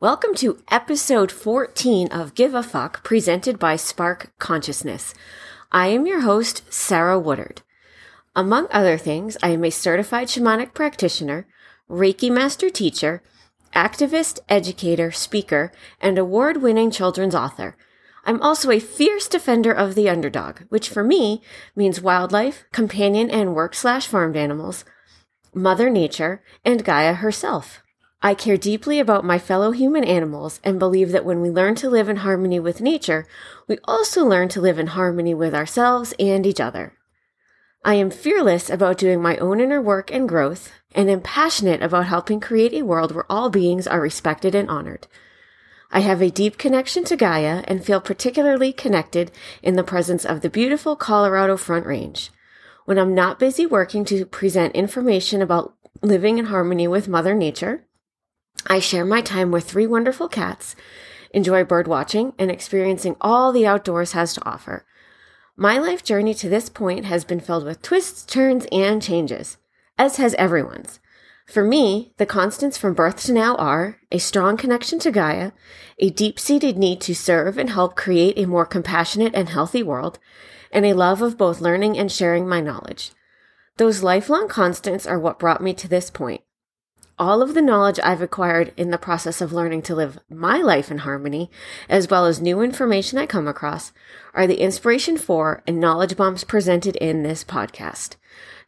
Welcome 0.00 0.34
to 0.36 0.60
episode 0.72 1.30
14 1.30 2.10
of 2.10 2.34
Give 2.34 2.52
a 2.52 2.64
Fuck 2.64 3.04
presented 3.04 3.60
by 3.60 3.76
Spark 3.76 4.32
Consciousness. 4.38 5.14
I 5.70 5.86
am 5.86 6.04
your 6.04 6.22
host, 6.22 6.62
Sarah 6.70 7.18
Woodard. 7.18 7.62
Among 8.34 8.66
other 8.70 8.98
things, 8.98 9.36
I 9.40 9.50
am 9.50 9.64
a 9.64 9.70
certified 9.70 10.26
shamanic 10.26 10.74
practitioner, 10.74 11.46
Reiki 11.88 12.28
master 12.30 12.70
teacher, 12.70 13.22
activist, 13.72 14.40
educator, 14.48 15.12
speaker, 15.12 15.70
and 16.00 16.18
award 16.18 16.60
winning 16.60 16.90
children's 16.90 17.34
author. 17.34 17.76
I'm 18.24 18.42
also 18.42 18.72
a 18.72 18.80
fierce 18.80 19.28
defender 19.28 19.72
of 19.72 19.94
the 19.94 20.10
underdog, 20.10 20.62
which 20.70 20.88
for 20.88 21.04
me 21.04 21.40
means 21.76 22.00
wildlife, 22.00 22.64
companion 22.72 23.30
and 23.30 23.54
work 23.54 23.74
slash 23.76 24.08
farmed 24.08 24.36
animals, 24.36 24.84
Mother 25.54 25.88
Nature, 25.88 26.42
and 26.64 26.84
Gaia 26.84 27.14
herself. 27.14 27.83
I 28.24 28.32
care 28.32 28.56
deeply 28.56 28.98
about 29.00 29.22
my 29.22 29.38
fellow 29.38 29.72
human 29.72 30.02
animals 30.02 30.58
and 30.64 30.78
believe 30.78 31.12
that 31.12 31.26
when 31.26 31.42
we 31.42 31.50
learn 31.50 31.74
to 31.74 31.90
live 31.90 32.08
in 32.08 32.16
harmony 32.16 32.58
with 32.58 32.80
nature, 32.80 33.26
we 33.68 33.76
also 33.84 34.24
learn 34.24 34.48
to 34.48 34.62
live 34.62 34.78
in 34.78 34.86
harmony 34.86 35.34
with 35.34 35.54
ourselves 35.54 36.14
and 36.18 36.46
each 36.46 36.58
other. 36.58 36.94
I 37.84 37.96
am 37.96 38.10
fearless 38.10 38.70
about 38.70 38.96
doing 38.96 39.20
my 39.20 39.36
own 39.36 39.60
inner 39.60 39.78
work 39.78 40.10
and 40.10 40.26
growth, 40.26 40.72
and 40.94 41.10
am 41.10 41.20
passionate 41.20 41.82
about 41.82 42.06
helping 42.06 42.40
create 42.40 42.72
a 42.72 42.80
world 42.80 43.14
where 43.14 43.30
all 43.30 43.50
beings 43.50 43.86
are 43.86 44.00
respected 44.00 44.54
and 44.54 44.70
honored. 44.70 45.06
I 45.92 46.00
have 46.00 46.22
a 46.22 46.30
deep 46.30 46.56
connection 46.56 47.04
to 47.04 47.16
Gaia 47.16 47.62
and 47.68 47.84
feel 47.84 48.00
particularly 48.00 48.72
connected 48.72 49.32
in 49.62 49.76
the 49.76 49.84
presence 49.84 50.24
of 50.24 50.40
the 50.40 50.48
beautiful 50.48 50.96
Colorado 50.96 51.58
Front 51.58 51.84
Range. 51.84 52.30
When 52.86 52.98
I'm 52.98 53.14
not 53.14 53.38
busy 53.38 53.66
working 53.66 54.06
to 54.06 54.24
present 54.24 54.74
information 54.74 55.42
about 55.42 55.74
living 56.00 56.38
in 56.38 56.46
harmony 56.46 56.88
with 56.88 57.06
Mother 57.06 57.34
Nature, 57.34 57.84
I 58.66 58.78
share 58.78 59.04
my 59.04 59.20
time 59.20 59.50
with 59.50 59.64
three 59.64 59.86
wonderful 59.86 60.28
cats, 60.28 60.74
enjoy 61.32 61.64
bird 61.64 61.86
watching, 61.86 62.32
and 62.38 62.50
experiencing 62.50 63.16
all 63.20 63.52
the 63.52 63.66
outdoors 63.66 64.12
has 64.12 64.32
to 64.34 64.48
offer. 64.48 64.86
My 65.56 65.78
life 65.78 66.02
journey 66.02 66.34
to 66.34 66.48
this 66.48 66.68
point 66.68 67.04
has 67.04 67.24
been 67.24 67.40
filled 67.40 67.64
with 67.64 67.82
twists, 67.82 68.24
turns, 68.24 68.66
and 68.72 69.02
changes, 69.02 69.58
as 69.98 70.16
has 70.16 70.34
everyone's. 70.34 70.98
For 71.46 71.62
me, 71.62 72.14
the 72.16 72.26
constants 72.26 72.78
from 72.78 72.94
birth 72.94 73.22
to 73.24 73.32
now 73.32 73.54
are 73.56 74.00
a 74.10 74.18
strong 74.18 74.56
connection 74.56 74.98
to 75.00 75.10
Gaia, 75.10 75.52
a 75.98 76.08
deep 76.08 76.40
seated 76.40 76.78
need 76.78 77.02
to 77.02 77.14
serve 77.14 77.58
and 77.58 77.68
help 77.68 77.96
create 77.96 78.38
a 78.38 78.46
more 78.46 78.64
compassionate 78.64 79.34
and 79.34 79.50
healthy 79.50 79.82
world, 79.82 80.18
and 80.72 80.86
a 80.86 80.94
love 80.94 81.20
of 81.20 81.36
both 81.36 81.60
learning 81.60 81.98
and 81.98 82.10
sharing 82.10 82.48
my 82.48 82.60
knowledge. 82.60 83.12
Those 83.76 84.02
lifelong 84.02 84.48
constants 84.48 85.06
are 85.06 85.18
what 85.18 85.38
brought 85.38 85.62
me 85.62 85.74
to 85.74 85.88
this 85.88 86.08
point. 86.08 86.43
All 87.16 87.42
of 87.42 87.54
the 87.54 87.62
knowledge 87.62 88.00
I've 88.02 88.22
acquired 88.22 88.72
in 88.76 88.90
the 88.90 88.98
process 88.98 89.40
of 89.40 89.52
learning 89.52 89.82
to 89.82 89.94
live 89.94 90.18
my 90.28 90.56
life 90.56 90.90
in 90.90 90.98
harmony, 90.98 91.48
as 91.88 92.10
well 92.10 92.26
as 92.26 92.40
new 92.40 92.60
information 92.60 93.18
I 93.18 93.26
come 93.26 93.46
across, 93.46 93.92
are 94.34 94.48
the 94.48 94.60
inspiration 94.60 95.16
for 95.16 95.62
and 95.64 95.78
knowledge 95.78 96.16
bombs 96.16 96.42
presented 96.42 96.96
in 96.96 97.22
this 97.22 97.44
podcast. 97.44 98.16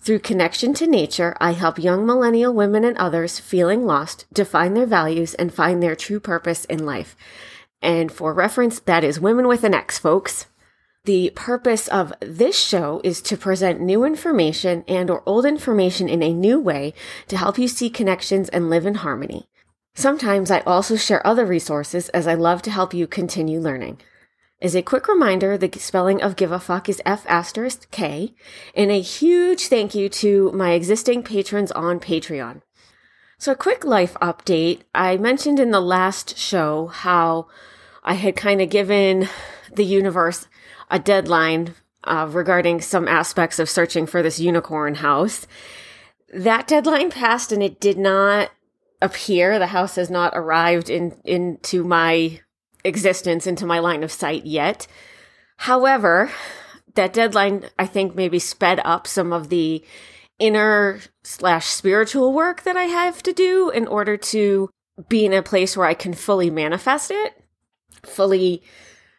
Through 0.01 0.21
connection 0.21 0.75
to 0.75 0.87
nature, 0.87 1.37
I 1.41 1.53
help 1.53 1.77
young 1.77 2.07
millennial 2.07 2.55
women 2.55 2.85
and 2.85 2.97
others 2.99 3.41
feeling 3.41 3.85
lost 3.85 4.27
define 4.33 4.75
their 4.75 4.87
values 4.87 5.35
and 5.35 5.53
find 5.53 5.83
their 5.83 5.97
true 5.97 6.21
purpose 6.21 6.65
in 6.67 6.87
life. 6.87 7.17
And 7.83 8.13
for 8.13 8.33
reference, 8.33 8.79
that 8.79 9.03
is 9.03 9.19
women 9.19 9.49
with 9.49 9.65
an 9.65 9.75
X, 9.75 9.99
folks. 9.99 10.47
The 11.07 11.31
purpose 11.37 11.87
of 11.87 12.13
this 12.19 12.59
show 12.59 13.01
is 13.05 13.23
to 13.23 13.37
present 13.37 13.81
new 13.81 14.03
information 14.03 14.83
and 14.89 15.09
or 15.09 15.23
old 15.25 15.47
information 15.47 16.09
in 16.09 16.21
a 16.21 16.35
new 16.35 16.59
way 16.59 16.95
to 17.29 17.37
help 17.37 17.59
you 17.59 17.69
see 17.69 17.89
connections 17.89 18.49
and 18.49 18.69
live 18.69 18.85
in 18.87 18.97
harmony. 18.97 19.49
Sometimes 19.95 20.51
I 20.51 20.63
also 20.63 20.97
share 20.97 21.25
other 21.25 21.47
resources 21.47 22.09
as 22.09 22.27
I 22.27 22.35
love 22.35 22.61
to 22.63 22.73
help 22.73 22.93
you 22.93 23.07
continue 23.07 23.61
learning. 23.61 24.01
As 24.61 24.75
a 24.75 24.83
quick 24.83 25.07
reminder, 25.07 25.57
the 25.57 25.71
spelling 25.79 26.21
of 26.21 26.35
give 26.35 26.51
a 26.51 26.59
fuck 26.59 26.89
is 26.89 27.01
F 27.07 27.25
asterisk 27.29 27.89
K, 27.93 28.35
and 28.75 28.91
a 28.91 29.01
huge 29.01 29.69
thank 29.69 29.95
you 29.95 30.09
to 30.09 30.51
my 30.51 30.73
existing 30.73 31.23
patrons 31.23 31.71
on 31.71 32.01
Patreon. 32.01 32.63
So 33.39 33.53
a 33.53 33.55
quick 33.55 33.85
life 33.85 34.15
update. 34.21 34.81
I 34.93 35.19
mentioned 35.19 35.61
in 35.61 35.71
the 35.71 35.81
last 35.81 36.37
show 36.37 36.89
how 36.89 37.47
I 38.03 38.15
had 38.15 38.35
kind 38.35 38.61
of 38.61 38.71
given 38.71 39.29
the 39.73 39.85
universe 39.85 40.49
a 40.91 40.99
deadline 40.99 41.75
uh, 42.05 42.29
regarding 42.31 42.81
some 42.81 43.09
aspects 43.09 43.59
of 43.59 43.69
searching 43.69 44.07
for 44.07 44.23
this 44.23 44.39
unicorn 44.39 44.97
house. 44.97 45.47
That 46.33 46.67
deadline 46.67 47.11
passed 47.11 47.53
and 47.53 47.63
it 47.63 47.81
did 47.81 47.99
not 47.99 48.51
appear. 49.03 49.59
The 49.59 49.69
house 49.69 49.97
has 49.97 50.11
not 50.11 50.33
arrived 50.35 50.89
in 50.89 51.17
into 51.25 51.85
my 51.85 52.41
existence, 52.85 53.47
into 53.47 53.67
my 53.67 53.79
line 53.79 54.03
of 54.03 54.13
sight 54.13 54.47
yet. 54.47 54.87
However, 55.59 56.31
that 56.95 57.13
deadline 57.13 57.69
I 57.79 57.87
think 57.87 58.15
maybe 58.15 58.39
sped 58.39 58.81
up 58.85 59.07
some 59.07 59.33
of 59.33 59.49
the 59.49 59.85
inner 60.39 61.01
slash 61.25 61.67
spiritual 61.67 62.33
work 62.33 62.63
that 62.63 62.77
I 62.77 62.85
have 62.85 63.23
to 63.25 63.33
do 63.33 63.71
in 63.71 63.87
order 63.87 64.17
to 64.17 64.71
be 65.09 65.25
in 65.25 65.33
a 65.33 65.43
place 65.43 65.77
where 65.77 65.87
I 65.87 65.95
can 65.95 66.15
fully 66.15 66.51
manifest 66.51 67.11
it, 67.11 67.35
fully 68.03 68.63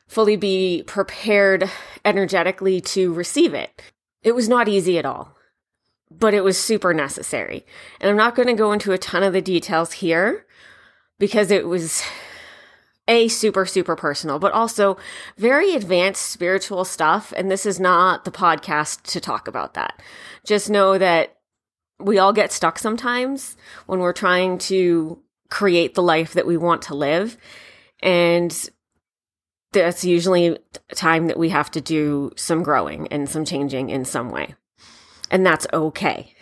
fully 0.08 0.36
be 0.36 0.84
prepared 0.88 1.70
energetically 2.06 2.82
to 2.82 3.14
receive 3.14 3.54
it. 3.54 3.82
It 4.24 4.34
was 4.34 4.50
not 4.50 4.68
easy 4.68 4.98
at 4.98 5.06
all, 5.06 5.36
but 6.10 6.34
it 6.34 6.44
was 6.44 6.58
super 6.58 6.94
necessary. 6.94 7.66
And 8.00 8.10
I'm 8.10 8.18
not 8.18 8.36
going 8.36 8.48
to 8.48 8.54
go 8.54 8.72
into 8.72 8.94
a 8.94 8.98
ton 8.98 9.24
of 9.24 9.34
the 9.34 9.42
details 9.42 9.94
here 9.94 10.46
because 11.20 11.52
it 11.52 11.68
was 11.68 12.04
a 13.08 13.28
super 13.30 13.66
super 13.66 13.96
personal 13.96 14.38
but 14.38 14.52
also 14.52 14.98
very 15.38 15.74
advanced 15.74 16.24
spiritual 16.24 16.84
stuff 16.84 17.34
and 17.38 17.50
this 17.50 17.66
is 17.66 17.80
not 17.80 18.26
the 18.26 18.32
podcast 18.32 19.02
to 19.04 19.22
talk 19.22 19.48
about 19.48 19.76
that 19.76 20.02
just 20.46 20.70
know 20.70 20.98
that 20.98 21.38
we 22.00 22.20
all 22.20 22.34
get 22.34 22.52
stuck 22.52 22.78
sometimes 22.78 23.56
when 23.86 24.00
we're 24.00 24.14
trying 24.14 24.58
to 24.58 25.18
create 25.50 25.96
the 25.96 26.04
life 26.04 26.34
that 26.34 26.46
we 26.46 26.58
want 26.58 26.82
to 26.82 26.94
live 26.94 27.38
and 28.02 28.70
that's 29.82 30.04
usually 30.04 30.58
time 30.96 31.28
that 31.28 31.38
we 31.38 31.50
have 31.50 31.72
to 31.72 31.82
do 31.82 32.32
some 32.36 32.64
growing 32.64 33.08
and 33.10 33.30
some 33.30 33.46
changing 33.46 33.90
in 33.90 34.06
some 34.06 34.30
way. 34.30 34.56
And 35.30 35.46
that's 35.46 35.68
okay. 35.74 36.34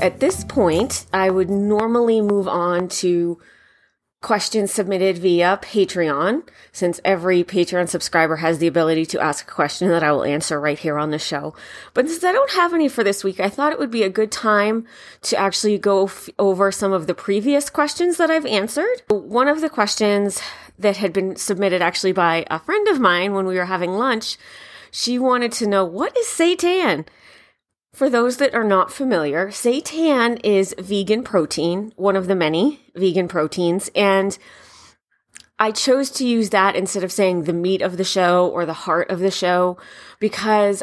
At 0.00 0.20
this 0.20 0.44
point, 0.44 1.06
I 1.14 1.30
would 1.30 1.48
normally 1.48 2.20
move 2.20 2.46
on 2.46 2.88
to 2.88 3.38
questions 4.24 4.72
submitted 4.72 5.18
via 5.18 5.60
Patreon, 5.62 6.48
since 6.72 6.98
every 7.04 7.44
Patreon 7.44 7.90
subscriber 7.90 8.36
has 8.36 8.58
the 8.58 8.66
ability 8.66 9.04
to 9.04 9.20
ask 9.20 9.46
a 9.46 9.54
question 9.54 9.88
that 9.90 10.02
I 10.02 10.12
will 10.12 10.24
answer 10.24 10.58
right 10.58 10.78
here 10.78 10.98
on 10.98 11.10
the 11.10 11.18
show. 11.18 11.54
But 11.92 12.08
since 12.08 12.24
I 12.24 12.32
don't 12.32 12.52
have 12.52 12.72
any 12.72 12.88
for 12.88 13.04
this 13.04 13.22
week, 13.22 13.38
I 13.38 13.50
thought 13.50 13.72
it 13.72 13.78
would 13.78 13.90
be 13.90 14.02
a 14.02 14.08
good 14.08 14.32
time 14.32 14.86
to 15.24 15.36
actually 15.36 15.76
go 15.76 16.06
f- 16.06 16.30
over 16.38 16.72
some 16.72 16.94
of 16.94 17.06
the 17.06 17.14
previous 17.14 17.68
questions 17.68 18.16
that 18.16 18.30
I've 18.30 18.46
answered. 18.46 19.02
One 19.10 19.46
of 19.46 19.60
the 19.60 19.68
questions 19.68 20.40
that 20.78 20.96
had 20.96 21.12
been 21.12 21.36
submitted 21.36 21.82
actually 21.82 22.12
by 22.12 22.46
a 22.50 22.58
friend 22.58 22.88
of 22.88 22.98
mine 22.98 23.34
when 23.34 23.44
we 23.44 23.56
were 23.56 23.66
having 23.66 23.92
lunch, 23.92 24.38
she 24.90 25.18
wanted 25.18 25.52
to 25.52 25.66
know 25.66 25.84
what 25.84 26.16
is 26.16 26.26
seitan? 26.26 27.06
For 27.94 28.10
those 28.10 28.38
that 28.38 28.56
are 28.56 28.64
not 28.64 28.92
familiar, 28.92 29.50
seitan 29.50 30.40
is 30.42 30.74
vegan 30.76 31.22
protein, 31.22 31.92
one 31.94 32.16
of 32.16 32.26
the 32.26 32.34
many 32.34 32.80
vegan 32.96 33.28
proteins, 33.28 33.88
and 33.94 34.36
I 35.60 35.70
chose 35.70 36.10
to 36.10 36.26
use 36.26 36.50
that 36.50 36.74
instead 36.74 37.04
of 37.04 37.12
saying 37.12 37.44
the 37.44 37.52
meat 37.52 37.82
of 37.82 37.96
the 37.96 38.02
show 38.02 38.48
or 38.48 38.66
the 38.66 38.72
heart 38.72 39.10
of 39.10 39.20
the 39.20 39.30
show 39.30 39.78
because 40.18 40.82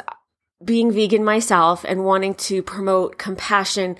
being 0.63 0.89
vegan 0.89 1.25
myself 1.25 1.83
and 1.83 2.05
wanting 2.05 2.33
to 2.35 2.63
promote 2.63 3.17
compassion 3.17 3.97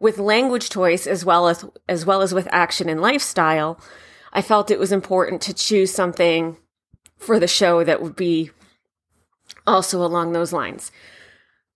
with 0.00 0.18
language 0.18 0.70
choice 0.70 1.06
as 1.06 1.22
well 1.22 1.48
as 1.48 1.66
as 1.86 2.06
well 2.06 2.22
as 2.22 2.32
with 2.32 2.48
action 2.50 2.88
and 2.88 3.02
lifestyle, 3.02 3.78
I 4.32 4.40
felt 4.40 4.70
it 4.70 4.78
was 4.78 4.90
important 4.90 5.42
to 5.42 5.52
choose 5.52 5.92
something 5.92 6.56
for 7.18 7.38
the 7.38 7.46
show 7.46 7.84
that 7.84 8.00
would 8.00 8.16
be 8.16 8.52
also 9.66 10.02
along 10.02 10.32
those 10.32 10.52
lines. 10.54 10.90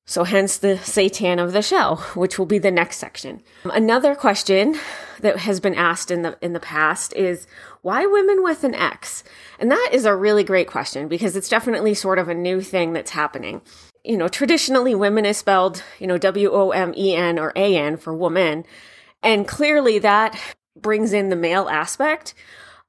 So 0.09 0.25
hence 0.25 0.57
the 0.57 0.77
seitan 0.77 1.39
of 1.39 1.53
the 1.53 1.61
show, 1.61 1.97
which 2.15 2.39
will 2.39 2.47
be 2.47 2.59
the 2.59 2.71
next 2.71 2.97
section. 2.97 3.43
Another 3.65 4.15
question 4.15 4.75
that 5.21 5.37
has 5.41 5.61
been 5.61 5.75
asked 5.75 6.11
in 6.11 6.23
the 6.23 6.39
in 6.41 6.55
the 6.55 6.61
past 6.61 7.13
is 7.13 7.47
why 7.83 8.07
women 8.07 8.43
with 8.43 8.65
an 8.65 8.75
X? 8.75 9.23
And 9.59 9.71
that 9.71 9.91
is 9.93 10.07
a 10.07 10.17
really 10.17 10.45
great 10.45 10.67
question 10.67 11.09
because 11.09 11.37
it's 11.37 11.51
definitely 11.51 11.93
sort 11.93 12.19
of 12.19 12.31
a 12.31 12.35
new 12.35 12.63
thing 12.63 12.95
that's 12.95 13.11
happening. 13.11 13.61
You 14.03 14.17
know, 14.17 14.29
traditionally 14.29 14.95
women 14.95 15.27
is 15.27 15.37
spelled, 15.37 15.83
you 15.99 16.07
know, 16.07 16.17
W 16.17 16.53
O 16.53 16.71
M 16.71 16.95
E 16.97 17.15
N 17.15 17.39
or 17.39 17.53
A 17.55 17.77
N 17.77 17.99
for 17.99 18.15
woman, 18.15 18.65
and 19.23 19.47
clearly 19.47 19.99
that 19.99 20.41
brings 20.75 21.13
in 21.13 21.29
the 21.29 21.37
male 21.37 21.69
aspect 21.69 22.33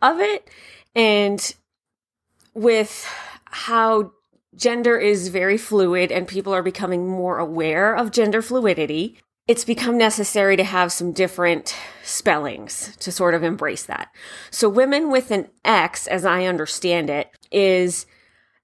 of 0.01 0.21
it 0.21 0.49
and 0.95 1.53
with 2.53 3.05
how 3.43 4.13
gender 4.55 4.97
is 4.97 5.29
very 5.29 5.57
fluid 5.57 6.11
and 6.11 6.27
people 6.27 6.53
are 6.53 6.63
becoming 6.63 7.07
more 7.07 7.37
aware 7.37 7.95
of 7.95 8.11
gender 8.11 8.41
fluidity, 8.41 9.17
it's 9.47 9.65
become 9.65 9.97
necessary 9.97 10.55
to 10.55 10.63
have 10.63 10.91
some 10.91 11.11
different 11.11 11.75
spellings 12.03 12.95
to 12.97 13.11
sort 13.11 13.33
of 13.33 13.43
embrace 13.43 13.83
that. 13.83 14.09
So 14.51 14.69
women 14.69 15.09
with 15.09 15.31
an 15.31 15.49
X, 15.65 16.05
as 16.05 16.23
I 16.25 16.45
understand 16.45 17.09
it, 17.09 17.31
is 17.51 18.05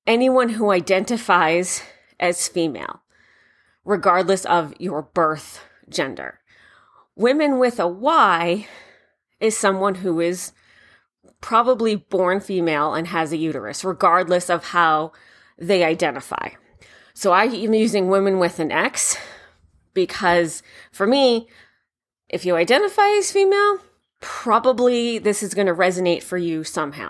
anyone 0.06 0.50
who 0.50 0.72
identifies 0.72 1.82
as 2.20 2.48
female, 2.48 3.02
regardless 3.84 4.46
of 4.46 4.74
your 4.80 5.02
birth 5.02 5.64
gender. 5.90 6.40
Women 7.16 7.58
with 7.58 7.80
a 7.80 7.88
Y 7.88 8.68
is 9.40 9.58
someone 9.58 9.96
who 9.96 10.20
is 10.20 10.52
probably 11.42 11.96
born 11.96 12.40
female 12.40 12.94
and 12.94 13.08
has 13.08 13.32
a 13.32 13.38
uterus, 13.38 13.84
regardless 13.84 14.50
of 14.50 14.66
how 14.66 15.12
they 15.58 15.84
identify. 15.84 16.50
So 17.14 17.32
I'm 17.32 17.74
using 17.74 18.10
women 18.10 18.40
with 18.40 18.60
an 18.60 18.72
X 18.72 19.18
because 19.94 20.62
for 20.92 21.08
me, 21.08 21.48
if 22.28 22.46
you 22.46 22.56
identify 22.56 23.08
as 23.18 23.32
female, 23.32 23.80
probably 24.20 25.18
this 25.18 25.44
is 25.44 25.54
going 25.54 25.68
to 25.68 25.74
resonate 25.74 26.24
for 26.24 26.38
you 26.38 26.64
somehow. 26.64 27.10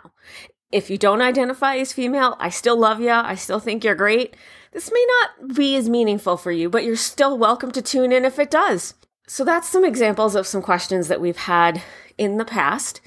If 0.71 0.89
you 0.89 0.97
don't 0.97 1.21
identify 1.21 1.77
as 1.77 1.93
female, 1.93 2.35
I 2.39 2.49
still 2.49 2.77
love 2.77 2.99
you. 2.99 3.11
I 3.11 3.35
still 3.35 3.59
think 3.59 3.83
you're 3.83 3.95
great. 3.95 4.35
This 4.73 4.91
may 4.91 5.05
not 5.21 5.55
be 5.55 5.75
as 5.77 5.89
meaningful 5.89 6.37
for 6.37 6.51
you, 6.51 6.69
but 6.69 6.83
you're 6.83 6.97
still 6.97 7.37
welcome 7.37 7.71
to 7.71 7.81
tune 7.81 8.11
in 8.11 8.25
if 8.25 8.37
it 8.37 8.51
does. 8.51 8.93
So 9.27 9.43
that's 9.43 9.69
some 9.69 9.85
examples 9.85 10.35
of 10.35 10.45
some 10.45 10.61
questions 10.61 11.07
that 11.07 11.21
we've 11.21 11.37
had 11.37 11.81
in 12.17 12.37
the 12.37 12.45
past. 12.45 13.01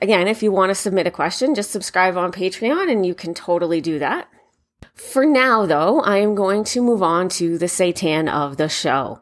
Again, 0.00 0.26
if 0.26 0.42
you 0.42 0.50
want 0.50 0.70
to 0.70 0.74
submit 0.74 1.06
a 1.06 1.10
question, 1.10 1.54
just 1.54 1.70
subscribe 1.70 2.16
on 2.16 2.32
Patreon 2.32 2.90
and 2.90 3.04
you 3.04 3.14
can 3.14 3.34
totally 3.34 3.80
do 3.80 3.98
that. 3.98 4.28
For 4.94 5.24
now, 5.24 5.66
though, 5.66 6.00
I 6.00 6.18
am 6.18 6.34
going 6.34 6.64
to 6.64 6.82
move 6.82 7.02
on 7.02 7.28
to 7.30 7.56
the 7.56 7.66
seitan 7.66 8.28
of 8.28 8.56
the 8.56 8.68
show. 8.68 9.20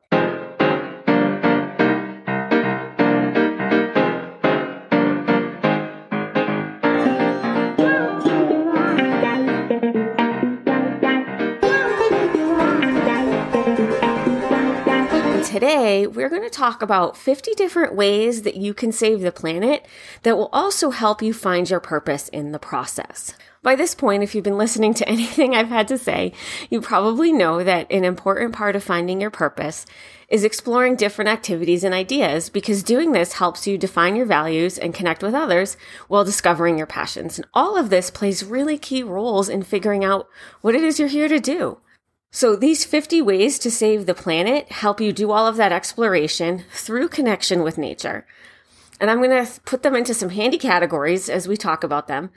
Today 15.67 16.07
we're 16.07 16.29
going 16.29 16.45
to 16.45 16.49
talk 16.49 16.81
about 16.81 17.17
50 17.17 17.53
different 17.57 17.93
ways 17.93 18.43
that 18.43 18.55
you 18.55 18.73
can 18.73 18.93
save 18.93 19.21
the 19.21 19.33
planet 19.33 19.85
that 20.23 20.37
will 20.37 20.49
also 20.53 20.91
help 20.91 21.21
you 21.21 21.33
find 21.35 21.69
your 21.69 21.81
purpose 21.81 22.29
in 22.29 22.53
the 22.53 22.61
process. 22.61 23.35
By 23.65 23.75
this 23.75 23.93
point, 23.93 24.23
if 24.23 24.33
you've 24.33 24.45
been 24.45 24.59
listening 24.59 24.95
to 24.95 25.09
anything 25.09 25.57
I've 25.57 25.71
had 25.71 25.89
to 25.89 25.99
say, 25.99 26.33
you 26.71 26.81
probably 26.81 27.33
know 27.33 27.65
that 27.65 27.91
an 27.91 28.05
important 28.05 28.55
part 28.55 28.77
of 28.77 28.85
finding 28.85 29.21
your 29.21 29.33
purpose 29.33 29.87
is 30.29 30.45
exploring 30.45 30.95
different 30.95 31.31
activities 31.31 31.83
and 31.83 31.93
ideas 31.93 32.49
because 32.49 32.85
doing 32.85 33.11
this 33.11 33.33
helps 33.33 33.67
you 33.67 33.77
define 33.77 34.15
your 34.15 34.27
values 34.27 34.79
and 34.79 34.95
connect 34.95 35.21
with 35.21 35.35
others 35.35 35.77
while 36.07 36.25
discovering 36.25 36.79
your 36.79 36.87
passions. 36.87 37.41
And 37.41 37.49
all 37.55 37.77
of 37.77 37.91
this 37.91 38.09
plays 38.09 38.45
really 38.45 38.79
key 38.79 39.03
roles 39.03 39.49
in 39.49 39.65
figuring 39.65 40.05
out 40.05 40.29
what 40.61 40.77
it 40.77 40.85
is 40.85 41.01
you're 41.01 41.09
here 41.09 41.27
to 41.27 41.41
do. 41.41 41.79
So 42.37 42.55
these 42.55 42.85
50 42.85 43.23
ways 43.23 43.59
to 43.61 43.71
save 43.71 44.05
the 44.05 44.13
planet 44.13 44.71
help 44.71 45.01
you 45.01 45.11
do 45.11 45.31
all 45.31 45.47
of 45.47 45.57
that 45.57 45.73
exploration 45.73 46.65
through 46.71 47.09
connection 47.09 47.63
with 47.63 47.79
nature. 47.79 48.27
And 49.01 49.11
I'm 49.11 49.23
going 49.23 49.47
to 49.47 49.61
put 49.63 49.83
them 49.83 49.97
into 49.97 50.13
some 50.13 50.29
handy 50.29 50.59
categories 50.59 51.31
as 51.31 51.49
we 51.49 51.57
talk 51.57 51.83
about 51.83 52.09
them. 52.09 52.29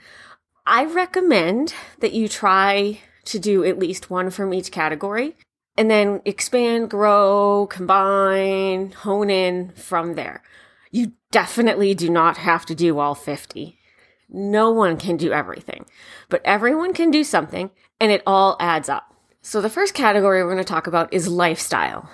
I 0.66 0.86
recommend 0.86 1.74
that 1.98 2.14
you 2.14 2.28
try 2.28 3.00
to 3.26 3.38
do 3.38 3.62
at 3.62 3.78
least 3.78 4.08
one 4.08 4.30
from 4.30 4.54
each 4.54 4.72
category 4.72 5.36
and 5.76 5.90
then 5.90 6.22
expand, 6.24 6.88
grow, 6.88 7.66
combine, 7.66 8.92
hone 8.92 9.28
in 9.28 9.72
from 9.72 10.14
there. 10.14 10.42
You 10.90 11.12
definitely 11.30 11.92
do 11.92 12.08
not 12.08 12.38
have 12.38 12.64
to 12.64 12.74
do 12.74 12.98
all 13.00 13.14
50. 13.14 13.78
No 14.30 14.70
one 14.70 14.96
can 14.96 15.18
do 15.18 15.32
everything, 15.32 15.84
but 16.30 16.40
everyone 16.46 16.94
can 16.94 17.10
do 17.10 17.22
something 17.22 17.70
and 18.00 18.10
it 18.10 18.22
all 18.26 18.56
adds 18.58 18.88
up. 18.88 19.10
So 19.42 19.60
the 19.60 19.70
first 19.70 19.94
category 19.94 20.42
we're 20.42 20.50
going 20.50 20.58
to 20.58 20.64
talk 20.64 20.86
about 20.86 21.12
is 21.14 21.26
lifestyle. 21.26 22.10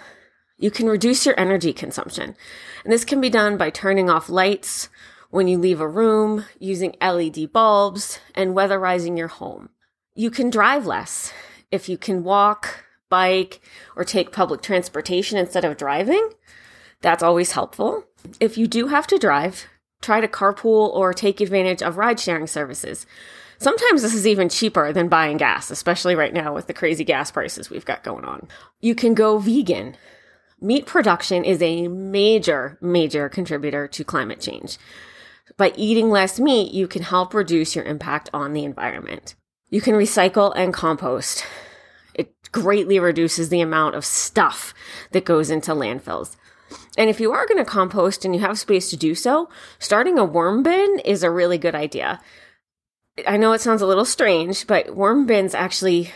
You 0.58 0.70
can 0.70 0.88
reduce 0.88 1.26
your 1.26 1.38
energy 1.38 1.72
consumption. 1.72 2.36
And 2.84 2.92
this 2.92 3.04
can 3.04 3.20
be 3.20 3.28
done 3.28 3.56
by 3.56 3.70
turning 3.70 4.08
off 4.08 4.28
lights, 4.28 4.88
when 5.30 5.48
you 5.48 5.58
leave 5.58 5.80
a 5.80 5.88
room, 5.88 6.44
using 6.60 6.94
LED 7.00 7.52
bulbs, 7.52 8.20
and 8.34 8.54
weatherizing 8.54 9.18
your 9.18 9.28
home. 9.28 9.70
You 10.14 10.30
can 10.30 10.50
drive 10.50 10.86
less. 10.86 11.32
If 11.72 11.88
you 11.88 11.98
can 11.98 12.22
walk, 12.22 12.84
bike, 13.08 13.60
or 13.96 14.04
take 14.04 14.30
public 14.30 14.62
transportation 14.62 15.36
instead 15.36 15.64
of 15.64 15.76
driving, 15.76 16.30
that's 17.00 17.24
always 17.24 17.52
helpful. 17.52 18.04
If 18.38 18.56
you 18.56 18.68
do 18.68 18.86
have 18.86 19.08
to 19.08 19.18
drive, 19.18 19.66
try 20.00 20.20
to 20.20 20.28
carpool 20.28 20.88
or 20.94 21.12
take 21.12 21.40
advantage 21.40 21.82
of 21.82 21.96
ride 21.96 22.20
sharing 22.20 22.46
services. 22.46 23.04
Sometimes 23.58 24.02
this 24.02 24.14
is 24.14 24.26
even 24.26 24.48
cheaper 24.48 24.92
than 24.92 25.08
buying 25.08 25.36
gas, 25.36 25.70
especially 25.70 26.14
right 26.14 26.34
now 26.34 26.54
with 26.54 26.66
the 26.66 26.74
crazy 26.74 27.04
gas 27.04 27.30
prices 27.30 27.70
we've 27.70 27.84
got 27.84 28.04
going 28.04 28.24
on. 28.24 28.48
You 28.80 28.94
can 28.94 29.14
go 29.14 29.38
vegan. 29.38 29.96
Meat 30.60 30.86
production 30.86 31.44
is 31.44 31.62
a 31.62 31.88
major, 31.88 32.78
major 32.80 33.28
contributor 33.28 33.88
to 33.88 34.04
climate 34.04 34.40
change. 34.40 34.78
By 35.56 35.72
eating 35.76 36.10
less 36.10 36.38
meat, 36.38 36.72
you 36.72 36.86
can 36.86 37.02
help 37.02 37.32
reduce 37.32 37.74
your 37.74 37.84
impact 37.84 38.28
on 38.34 38.52
the 38.52 38.64
environment. 38.64 39.34
You 39.70 39.80
can 39.80 39.94
recycle 39.94 40.52
and 40.54 40.72
compost. 40.72 41.44
It 42.14 42.34
greatly 42.52 42.98
reduces 42.98 43.48
the 43.48 43.60
amount 43.60 43.94
of 43.94 44.04
stuff 44.04 44.74
that 45.12 45.24
goes 45.24 45.50
into 45.50 45.72
landfills. 45.72 46.36
And 46.98 47.10
if 47.10 47.20
you 47.20 47.32
are 47.32 47.46
going 47.46 47.58
to 47.58 47.70
compost 47.70 48.24
and 48.24 48.34
you 48.34 48.40
have 48.40 48.58
space 48.58 48.90
to 48.90 48.96
do 48.96 49.14
so, 49.14 49.48
starting 49.78 50.18
a 50.18 50.24
worm 50.24 50.62
bin 50.62 50.98
is 51.04 51.22
a 51.22 51.30
really 51.30 51.58
good 51.58 51.74
idea. 51.74 52.20
I 53.26 53.36
know 53.36 53.52
it 53.52 53.60
sounds 53.60 53.82
a 53.82 53.86
little 53.86 54.04
strange, 54.04 54.66
but 54.66 54.94
worm 54.94 55.26
bins 55.26 55.54
actually 55.54 56.10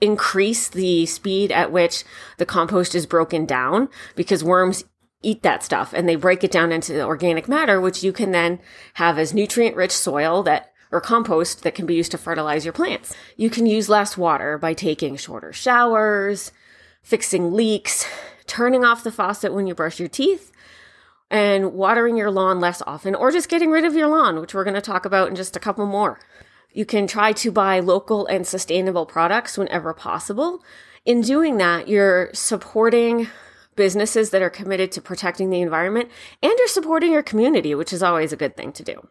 increase 0.00 0.68
the 0.68 1.06
speed 1.06 1.52
at 1.52 1.72
which 1.72 2.04
the 2.38 2.46
compost 2.46 2.94
is 2.94 3.06
broken 3.06 3.46
down 3.46 3.88
because 4.16 4.42
worms 4.42 4.84
eat 5.22 5.42
that 5.42 5.62
stuff 5.62 5.92
and 5.92 6.08
they 6.08 6.16
break 6.16 6.42
it 6.42 6.50
down 6.50 6.72
into 6.72 7.02
organic 7.02 7.48
matter, 7.48 7.80
which 7.80 8.02
you 8.02 8.12
can 8.12 8.32
then 8.32 8.58
have 8.94 9.18
as 9.18 9.34
nutrient 9.34 9.76
rich 9.76 9.92
soil 9.92 10.42
that 10.42 10.72
or 10.92 11.00
compost 11.00 11.62
that 11.62 11.74
can 11.74 11.86
be 11.86 11.94
used 11.94 12.10
to 12.10 12.18
fertilize 12.18 12.64
your 12.64 12.72
plants. 12.72 13.14
You 13.36 13.48
can 13.48 13.66
use 13.66 13.88
less 13.88 14.18
water 14.18 14.58
by 14.58 14.74
taking 14.74 15.16
shorter 15.16 15.52
showers, 15.52 16.50
fixing 17.02 17.52
leaks, 17.52 18.06
turning 18.46 18.84
off 18.84 19.04
the 19.04 19.12
faucet 19.12 19.54
when 19.54 19.66
you 19.66 19.74
brush 19.74 20.00
your 20.00 20.08
teeth, 20.08 20.50
and 21.30 21.72
watering 21.72 22.16
your 22.16 22.30
lawn 22.30 22.60
less 22.60 22.82
often, 22.86 23.14
or 23.14 23.30
just 23.30 23.48
getting 23.48 23.70
rid 23.70 23.84
of 23.84 23.94
your 23.94 24.08
lawn, 24.08 24.40
which 24.40 24.52
we're 24.52 24.64
going 24.64 24.74
to 24.74 24.80
talk 24.80 25.04
about 25.04 25.28
in 25.28 25.36
just 25.36 25.56
a 25.56 25.60
couple 25.60 25.86
more. 25.86 26.18
You 26.72 26.84
can 26.84 27.06
try 27.06 27.32
to 27.32 27.50
buy 27.50 27.80
local 27.80 28.26
and 28.26 28.46
sustainable 28.46 29.06
products 29.06 29.56
whenever 29.56 29.92
possible. 29.94 30.62
In 31.04 31.20
doing 31.20 31.56
that, 31.58 31.88
you're 31.88 32.30
supporting 32.32 33.28
businesses 33.76 34.30
that 34.30 34.42
are 34.42 34.50
committed 34.50 34.92
to 34.92 35.00
protecting 35.00 35.50
the 35.50 35.62
environment 35.62 36.10
and 36.42 36.52
you're 36.58 36.68
supporting 36.68 37.12
your 37.12 37.22
community, 37.22 37.74
which 37.74 37.92
is 37.92 38.02
always 38.02 38.32
a 38.32 38.36
good 38.36 38.56
thing 38.56 38.72
to 38.72 38.82
do. 38.82 39.08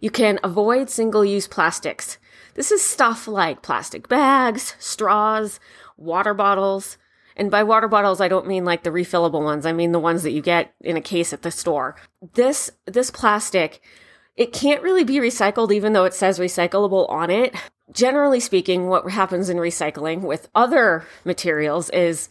You 0.00 0.10
can 0.10 0.38
avoid 0.42 0.90
single 0.90 1.24
use 1.24 1.46
plastics. 1.46 2.18
This 2.54 2.72
is 2.72 2.84
stuff 2.84 3.28
like 3.28 3.62
plastic 3.62 4.08
bags, 4.08 4.74
straws, 4.78 5.60
water 5.96 6.34
bottles. 6.34 6.98
And 7.38 7.52
by 7.52 7.62
water 7.62 7.86
bottles, 7.86 8.20
I 8.20 8.26
don't 8.26 8.48
mean 8.48 8.64
like 8.64 8.82
the 8.82 8.90
refillable 8.90 9.42
ones. 9.42 9.64
I 9.64 9.72
mean 9.72 9.92
the 9.92 10.00
ones 10.00 10.24
that 10.24 10.32
you 10.32 10.42
get 10.42 10.74
in 10.80 10.96
a 10.96 11.00
case 11.00 11.32
at 11.32 11.42
the 11.42 11.52
store. 11.52 11.94
This, 12.34 12.70
this 12.84 13.12
plastic, 13.12 13.80
it 14.36 14.52
can't 14.52 14.82
really 14.82 15.04
be 15.04 15.18
recycled 15.18 15.72
even 15.72 15.92
though 15.92 16.04
it 16.04 16.14
says 16.14 16.40
recyclable 16.40 17.08
on 17.08 17.30
it. 17.30 17.54
Generally 17.92 18.40
speaking, 18.40 18.88
what 18.88 19.08
happens 19.08 19.48
in 19.48 19.56
recycling 19.56 20.22
with 20.22 20.48
other 20.54 21.06
materials 21.24 21.88
is 21.90 22.28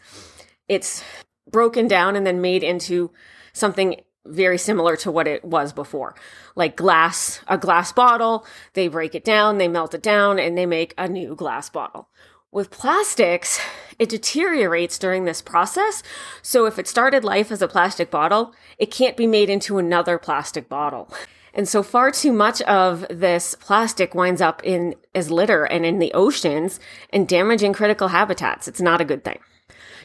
it's 0.67 1.03
broken 1.49 1.87
down 1.87 2.17
and 2.17 2.27
then 2.27 2.41
made 2.41 2.61
into 2.61 3.09
something 3.53 4.01
very 4.25 4.57
similar 4.57 4.97
to 4.97 5.09
what 5.09 5.27
it 5.27 5.43
was 5.43 5.71
before. 5.71 6.15
Like 6.55 6.75
glass, 6.75 7.39
a 7.47 7.57
glass 7.57 7.93
bottle, 7.93 8.45
they 8.73 8.89
break 8.89 9.15
it 9.15 9.23
down, 9.23 9.57
they 9.57 9.69
melt 9.69 9.93
it 9.93 10.03
down, 10.03 10.37
and 10.37 10.57
they 10.57 10.65
make 10.65 10.93
a 10.97 11.07
new 11.07 11.33
glass 11.33 11.69
bottle. 11.69 12.09
With 12.51 12.71
plastics, 12.71 13.59
it 13.99 14.07
deteriorates 14.09 14.97
during 14.97 15.25
this 15.25 15.41
process. 15.41 16.01
So 16.41 16.65
if 16.65 16.79
it 16.79 16.87
started 16.87 17.23
life 17.23 17.51
as 17.51 17.61
a 17.61 17.67
plastic 17.67 18.09
bottle, 18.09 18.53
it 18.77 18.89
can't 18.89 19.17
be 19.17 19.27
made 19.27 19.49
into 19.49 19.77
another 19.77 20.17
plastic 20.17 20.69
bottle. 20.69 21.13
And 21.53 21.67
so 21.67 21.83
far 21.83 22.11
too 22.11 22.31
much 22.31 22.61
of 22.61 23.05
this 23.09 23.55
plastic 23.55 24.15
winds 24.15 24.41
up 24.41 24.63
in 24.63 24.95
as 25.13 25.29
litter 25.29 25.65
and 25.65 25.85
in 25.85 25.99
the 25.99 26.13
oceans 26.13 26.79
and 27.11 27.27
damaging 27.27 27.73
critical 27.73 28.09
habitats. 28.09 28.67
It's 28.67 28.81
not 28.81 29.01
a 29.01 29.05
good 29.05 29.25
thing. 29.25 29.39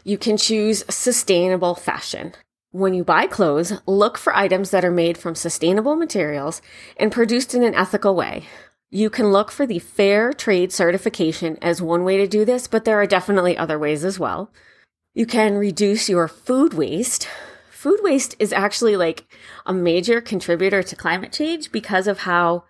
You 0.03 0.19
can 0.19 0.37
choose 0.37 0.85
sustainable 0.89 1.77
fashion. 1.77 2.33
When 2.73 2.95
you 2.95 3.05
buy 3.05 3.27
clothes, 3.27 3.75
look 3.87 4.19
for 4.19 4.35
items 4.35 4.71
that 4.71 4.85
are 4.85 4.91
made 4.91 5.17
from 5.17 5.35
sustainable 5.35 5.95
materials 5.95 6.61
and 6.97 7.13
produced 7.13 7.55
in 7.55 7.63
an 7.63 7.75
ethical 7.75 8.17
way. 8.17 8.47
You 8.95 9.09
can 9.09 9.33
look 9.33 9.51
for 9.51 9.65
the 9.65 9.79
Fair 9.79 10.35
Trade 10.35 10.71
certification 10.71 11.57
as 11.63 11.81
one 11.81 12.05
way 12.05 12.19
to 12.19 12.27
do 12.27 12.45
this, 12.45 12.67
but 12.67 12.85
there 12.85 13.01
are 13.01 13.07
definitely 13.07 13.57
other 13.57 13.79
ways 13.79 14.05
as 14.05 14.19
well. 14.19 14.53
You 15.15 15.25
can 15.25 15.55
reduce 15.55 16.11
your 16.11 16.29
food 16.29 16.75
waste. 16.75 17.27
Food 17.71 18.01
waste 18.03 18.37
is 18.39 18.53
actually 18.53 18.99
like 18.99 19.25
a 19.65 19.73
major 19.73 20.21
contributor 20.21 20.83
to 20.83 20.95
climate 20.95 21.33
change 21.33 21.73
because 21.73 22.07
of 22.07 22.19
how 22.21 22.65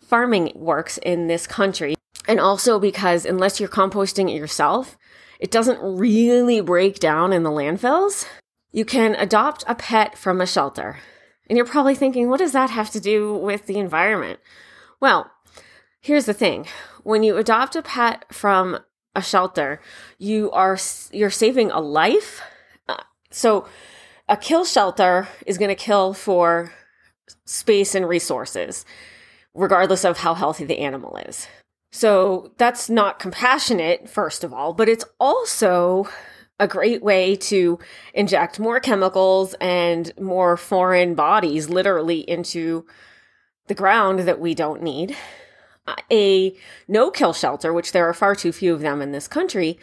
farming 0.00 0.52
works 0.54 0.96
in 0.96 1.26
this 1.26 1.46
country. 1.46 1.94
And 2.26 2.40
also 2.40 2.80
because 2.80 3.26
unless 3.26 3.60
you're 3.60 3.68
composting 3.68 4.30
it 4.30 4.38
yourself, 4.38 4.96
it 5.38 5.50
doesn't 5.50 5.78
really 5.82 6.62
break 6.62 6.98
down 7.00 7.34
in 7.34 7.42
the 7.42 7.50
landfills. 7.50 8.26
You 8.72 8.86
can 8.86 9.14
adopt 9.14 9.64
a 9.68 9.74
pet 9.74 10.16
from 10.16 10.40
a 10.40 10.46
shelter. 10.46 11.00
And 11.50 11.58
you're 11.58 11.66
probably 11.66 11.94
thinking, 11.94 12.30
what 12.30 12.38
does 12.38 12.52
that 12.52 12.70
have 12.70 12.88
to 12.92 13.00
do 13.00 13.34
with 13.34 13.66
the 13.66 13.78
environment? 13.78 14.40
Well, 15.00 15.30
Here's 16.00 16.24
the 16.24 16.34
thing. 16.34 16.66
When 17.02 17.22
you 17.22 17.36
adopt 17.36 17.76
a 17.76 17.82
pet 17.82 18.24
from 18.32 18.78
a 19.14 19.20
shelter, 19.20 19.80
you 20.18 20.50
are 20.50 20.78
you're 21.12 21.30
saving 21.30 21.70
a 21.70 21.80
life. 21.80 22.40
Uh, 22.88 23.02
so 23.30 23.66
a 24.28 24.36
kill 24.36 24.64
shelter 24.64 25.28
is 25.46 25.58
going 25.58 25.68
to 25.68 25.74
kill 25.74 26.14
for 26.14 26.72
space 27.44 27.94
and 27.94 28.08
resources 28.08 28.84
regardless 29.54 30.04
of 30.04 30.18
how 30.18 30.32
healthy 30.32 30.64
the 30.64 30.78
animal 30.78 31.16
is. 31.16 31.46
So 31.92 32.52
that's 32.56 32.88
not 32.88 33.18
compassionate 33.18 34.08
first 34.08 34.42
of 34.42 34.54
all, 34.54 34.72
but 34.72 34.88
it's 34.88 35.04
also 35.18 36.08
a 36.58 36.68
great 36.68 37.02
way 37.02 37.36
to 37.36 37.78
inject 38.14 38.60
more 38.60 38.80
chemicals 38.80 39.54
and 39.60 40.12
more 40.18 40.56
foreign 40.56 41.14
bodies 41.14 41.68
literally 41.68 42.20
into 42.20 42.86
the 43.66 43.74
ground 43.74 44.20
that 44.20 44.40
we 44.40 44.54
don't 44.54 44.82
need 44.82 45.16
a 46.10 46.54
no 46.88 47.10
kill 47.10 47.32
shelter, 47.32 47.72
which 47.72 47.92
there 47.92 48.08
are 48.08 48.14
far 48.14 48.34
too 48.34 48.52
few 48.52 48.74
of 48.74 48.80
them 48.80 49.02
in 49.02 49.12
this 49.12 49.28
country, 49.28 49.78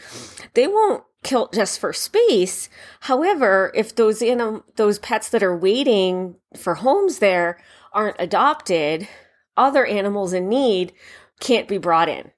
they 0.53 0.67
won't 0.67 1.03
kill 1.23 1.49
just 1.53 1.79
for 1.79 1.93
space. 1.93 2.69
However, 3.01 3.71
if 3.75 3.95
those 3.95 4.21
anim- 4.21 4.47
um, 4.47 4.63
those 4.75 4.99
pets 4.99 5.29
that 5.29 5.43
are 5.43 5.57
waiting 5.57 6.35
for 6.55 6.75
homes 6.75 7.19
there 7.19 7.57
aren't 7.93 8.15
adopted, 8.19 9.07
other 9.55 9.85
animals 9.85 10.33
in 10.33 10.47
need 10.47 10.93
can't 11.39 11.67
be 11.67 11.77
brought 11.77 12.09
in. 12.09 12.31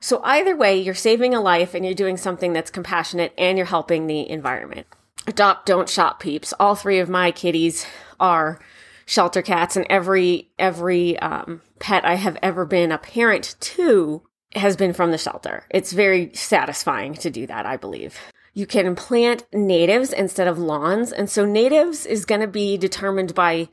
So 0.00 0.20
either 0.22 0.56
way, 0.56 0.78
you're 0.78 0.94
saving 0.94 1.34
a 1.34 1.40
life 1.40 1.74
and 1.74 1.84
you're 1.84 1.94
doing 1.94 2.16
something 2.16 2.52
that's 2.52 2.70
compassionate 2.70 3.32
and 3.36 3.58
you're 3.58 3.66
helping 3.66 4.06
the 4.06 4.28
environment. 4.28 4.86
Adopt, 5.26 5.66
don't 5.66 5.88
shop 5.88 6.20
peeps. 6.20 6.54
All 6.60 6.74
three 6.74 6.98
of 6.98 7.08
my 7.08 7.30
kitties 7.30 7.86
are 8.20 8.60
shelter 9.06 9.40
cats 9.40 9.76
and 9.76 9.86
every 9.88 10.50
every 10.58 11.18
um, 11.20 11.62
pet 11.78 12.04
I 12.04 12.16
have 12.16 12.36
ever 12.42 12.66
been 12.66 12.92
a 12.92 12.98
parent 12.98 13.56
to 13.60 14.22
has 14.54 14.76
been 14.76 14.92
from 14.92 15.10
the 15.10 15.18
shelter. 15.18 15.64
It's 15.70 15.92
very 15.92 16.32
satisfying 16.34 17.14
to 17.14 17.30
do 17.30 17.46
that, 17.46 17.66
I 17.66 17.76
believe. 17.76 18.18
You 18.52 18.66
can 18.66 18.94
plant 18.96 19.44
natives 19.52 20.12
instead 20.12 20.48
of 20.48 20.58
lawns, 20.58 21.12
and 21.12 21.28
so 21.28 21.44
natives 21.44 22.06
is 22.06 22.24
going 22.24 22.40
to 22.40 22.46
be 22.46 22.76
determined 22.78 23.34
by 23.34 23.68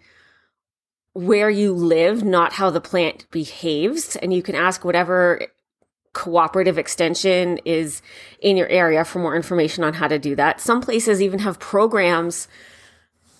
where 1.13 1.49
you 1.49 1.73
live, 1.73 2.23
not 2.23 2.53
how 2.53 2.69
the 2.69 2.81
plant 2.81 3.29
behaves, 3.31 4.15
and 4.17 4.33
you 4.33 4.41
can 4.41 4.55
ask 4.55 4.83
whatever 4.83 5.47
cooperative 6.11 6.77
extension 6.77 7.59
is 7.65 8.01
in 8.39 8.57
your 8.57 8.67
area 8.67 9.05
for 9.05 9.19
more 9.19 9.35
information 9.35 9.83
on 9.83 9.93
how 9.93 10.07
to 10.07 10.19
do 10.19 10.35
that. 10.35 10.59
Some 10.59 10.81
places 10.81 11.21
even 11.21 11.39
have 11.39 11.59
programs 11.59 12.47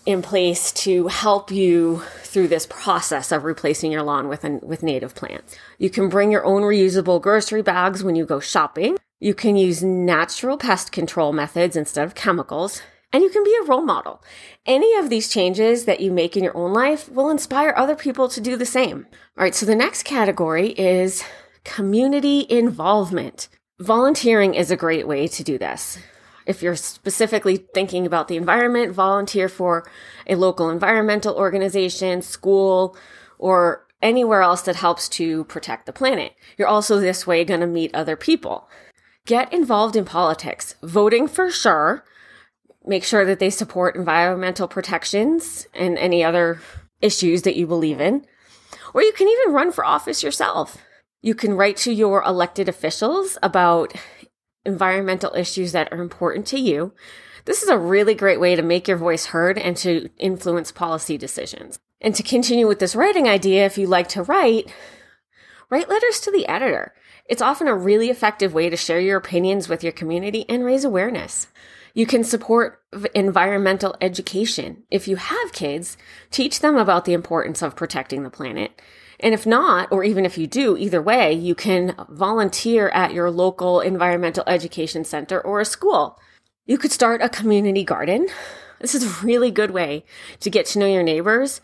in 0.06 0.22
place 0.22 0.72
to 0.72 1.08
help 1.08 1.52
you 1.52 2.02
through 2.22 2.48
this 2.48 2.66
process 2.66 3.32
of 3.32 3.44
replacing 3.44 3.92
your 3.92 4.04
lawn 4.04 4.28
with 4.28 4.44
an, 4.44 4.60
with 4.64 4.84
native 4.84 5.16
plants. 5.16 5.56
You 5.78 5.90
can 5.90 6.10
bring 6.10 6.32
your 6.32 6.46
own 6.46 6.64
reusable 6.64 7.22
grocery 7.22 7.62
bags 7.62 8.04
when 8.04 8.16
you 8.16 8.26
go 8.26 8.40
shopping. 8.40 8.98
You 9.20 9.34
can 9.34 9.56
use 9.56 9.84
natural 9.84 10.58
pest 10.58 10.92
control 10.92 11.32
methods 11.32 11.76
instead 11.76 12.06
of 12.06 12.16
chemicals. 12.16 12.82
And 13.14 13.24
you 13.24 13.30
can 13.30 13.44
be 13.44 13.56
a 13.62 13.66
role 13.66 13.84
model. 13.84 14.24
Any 14.66 14.96
of 14.96 15.10
these 15.10 15.30
changes 15.30 15.86
that 15.86 16.00
you 16.00 16.12
make 16.12 16.36
in 16.36 16.44
your 16.44 16.58
own 16.58 16.74
life 16.74 17.08
will 17.10 17.30
inspire 17.30 17.74
other 17.78 17.96
people 17.96 18.28
to 18.30 18.42
do 18.42 18.58
the 18.58 18.66
same. 18.66 19.06
All 19.38 19.44
right, 19.44 19.54
so 19.54 19.68
the 19.68 19.76
next 19.76 20.04
category 20.04 20.70
is 20.70 21.24
community 21.64 22.46
involvement. 22.50 23.50
Volunteering 23.80 24.56
is 24.56 24.72
a 24.72 24.76
great 24.76 25.08
way 25.08 25.28
to 25.28 25.44
do 25.44 25.60
this. 25.60 26.00
If 26.46 26.62
you're 26.62 26.76
specifically 26.76 27.58
thinking 27.74 28.06
about 28.06 28.28
the 28.28 28.38
environment, 28.38 28.94
volunteer 28.94 29.48
for 29.50 29.90
a 30.28 30.36
local 30.36 30.70
environmental 30.70 31.36
organization, 31.36 32.22
school, 32.22 32.98
or 33.38 33.86
anywhere 34.02 34.42
else 34.42 34.62
that 34.64 34.76
helps 34.76 35.08
to 35.08 35.46
protect 35.46 35.86
the 35.86 35.94
planet. 35.94 36.34
You're 36.58 36.68
also 36.68 37.00
this 37.00 37.26
way 37.26 37.46
going 37.46 37.62
to 37.62 37.68
meet 37.68 37.96
other 37.96 38.16
people. 38.16 38.70
Get 39.26 39.54
involved 39.54 39.96
in 39.96 40.04
politics. 40.04 40.76
Voting 40.84 41.28
for 41.28 41.50
sure. 41.50 42.04
Make 42.86 43.06
sure 43.06 43.24
that 43.24 43.40
they 43.40 43.50
support 43.50 43.96
environmental 43.96 44.68
protections 44.68 45.68
and 45.74 45.98
any 45.98 46.24
other 46.24 46.60
issues 47.02 47.44
that 47.44 47.56
you 47.56 47.66
believe 47.66 48.02
in. 48.02 48.26
Or 48.94 49.02
you 49.02 49.14
can 49.14 49.30
even 49.30 49.54
run 49.54 49.72
for 49.72 49.86
office 49.86 50.22
yourself. 50.22 50.78
You 51.22 51.34
can 51.34 51.54
write 51.54 51.78
to 51.78 51.94
your 51.94 52.22
elected 52.24 52.68
officials 52.68 53.38
about 53.42 53.94
environmental 54.66 55.34
issues 55.36 55.72
that 55.72 55.92
are 55.92 56.02
important 56.02 56.46
to 56.48 56.60
you. 56.60 56.94
This 57.46 57.62
is 57.62 57.70
a 57.70 57.78
really 57.78 58.16
great 58.16 58.40
way 58.40 58.56
to 58.56 58.62
make 58.62 58.88
your 58.88 58.98
voice 58.98 59.28
heard 59.28 59.58
and 59.58 59.76
to 59.78 60.10
influence 60.18 60.72
policy 60.72 61.18
decisions. 61.18 61.80
And 62.00 62.16
to 62.16 62.24
continue 62.24 62.68
with 62.68 62.80
this 62.80 62.96
writing 62.96 63.28
idea, 63.28 63.66
if 63.66 63.78
you 63.78 63.88
like 63.88 64.08
to 64.10 64.24
write, 64.24 64.74
write 65.70 65.90
letters 65.90 66.20
to 66.22 66.32
the 66.32 66.48
editor. 66.48 66.94
It's 67.26 67.42
often 67.42 67.68
a 67.68 67.76
really 67.76 68.10
effective 68.10 68.54
way 68.54 68.70
to 68.70 68.78
share 68.78 69.00
your 69.00 69.18
opinions 69.18 69.70
with 69.70 69.84
your 69.84 69.94
community 69.94 70.46
and 70.50 70.66
raise 70.66 70.84
awareness. 70.84 71.48
You 71.94 72.06
can 72.06 72.24
support 72.24 72.82
environmental 73.14 73.96
education. 74.02 74.84
If 74.90 75.08
you 75.08 75.16
have 75.16 75.54
kids, 75.54 75.96
teach 76.32 76.60
them 76.60 76.76
about 76.76 77.06
the 77.06 77.14
importance 77.14 77.62
of 77.62 77.76
protecting 77.76 78.24
the 78.24 78.30
planet 78.30 78.82
and 79.20 79.34
if 79.34 79.46
not, 79.46 79.92
or 79.92 80.04
even 80.04 80.26
if 80.26 80.38
you 80.38 80.48
do, 80.48 80.78
either 80.78 81.02
way, 81.02 81.34
you 81.34 81.56
can 81.56 81.96
volunteer 82.10 82.90
at 82.90 83.14
your 83.14 83.30
local 83.32 83.80
environmental 83.80 84.44
education 84.48 85.04
center 85.04 85.40
or 85.40 85.60
a 85.60 85.66
school. 85.66 86.20
You 86.66 86.78
could 86.78 86.92
start 86.92 87.22
a 87.22 87.30
community 87.30 87.84
garden. 87.84 88.28
This 88.80 88.96
is 88.96 89.04
a 89.04 89.26
really 89.26 89.52
good 89.52 89.72
way 89.72 90.04
to 90.40 90.50
get 90.50 90.66
to 90.68 90.80
know 90.80 90.88
your 90.88 91.04
neighbors 91.04 91.62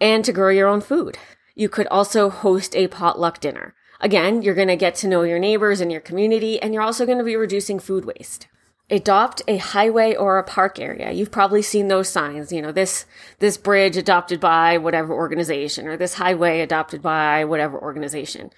and 0.00 0.24
to 0.24 0.32
grow 0.32 0.50
your 0.50 0.68
own 0.68 0.80
food. 0.80 1.18
You 1.54 1.68
could 1.68 1.86
also 1.88 2.28
host 2.28 2.74
a 2.74 2.88
potluck 2.88 3.40
dinner. 3.40 3.74
Again, 4.00 4.42
you're 4.42 4.54
going 4.54 4.68
to 4.68 4.76
get 4.76 4.94
to 4.96 5.08
know 5.08 5.22
your 5.22 5.38
neighbors 5.38 5.80
and 5.80 5.90
your 5.90 6.00
community, 6.00 6.60
and 6.60 6.74
you're 6.74 6.82
also 6.82 7.06
going 7.06 7.18
to 7.18 7.24
be 7.24 7.36
reducing 7.36 7.78
food 7.78 8.04
waste 8.04 8.46
adopt 8.88 9.42
a 9.48 9.56
highway 9.56 10.14
or 10.14 10.38
a 10.38 10.44
park 10.44 10.78
area. 10.78 11.10
You've 11.10 11.32
probably 11.32 11.62
seen 11.62 11.88
those 11.88 12.08
signs, 12.08 12.52
you 12.52 12.62
know, 12.62 12.72
this, 12.72 13.04
this 13.40 13.56
bridge 13.56 13.96
adopted 13.96 14.38
by 14.38 14.78
whatever 14.78 15.12
organization 15.12 15.88
or 15.88 15.96
this 15.96 16.14
highway 16.14 16.60
adopted 16.60 17.02
by 17.02 17.44
whatever 17.44 17.80
organization. 17.80 18.50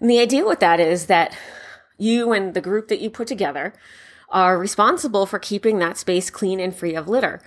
And 0.00 0.08
the 0.08 0.20
idea 0.20 0.44
with 0.44 0.60
that 0.60 0.78
is 0.78 1.06
that 1.06 1.36
you 1.98 2.32
and 2.32 2.54
the 2.54 2.60
group 2.60 2.88
that 2.88 3.00
you 3.00 3.10
put 3.10 3.26
together 3.26 3.74
are 4.28 4.58
responsible 4.58 5.26
for 5.26 5.38
keeping 5.38 5.78
that 5.78 5.98
space 5.98 6.30
clean 6.30 6.60
and 6.60 6.74
free 6.74 6.94
of 6.94 7.08
litter. 7.08 7.40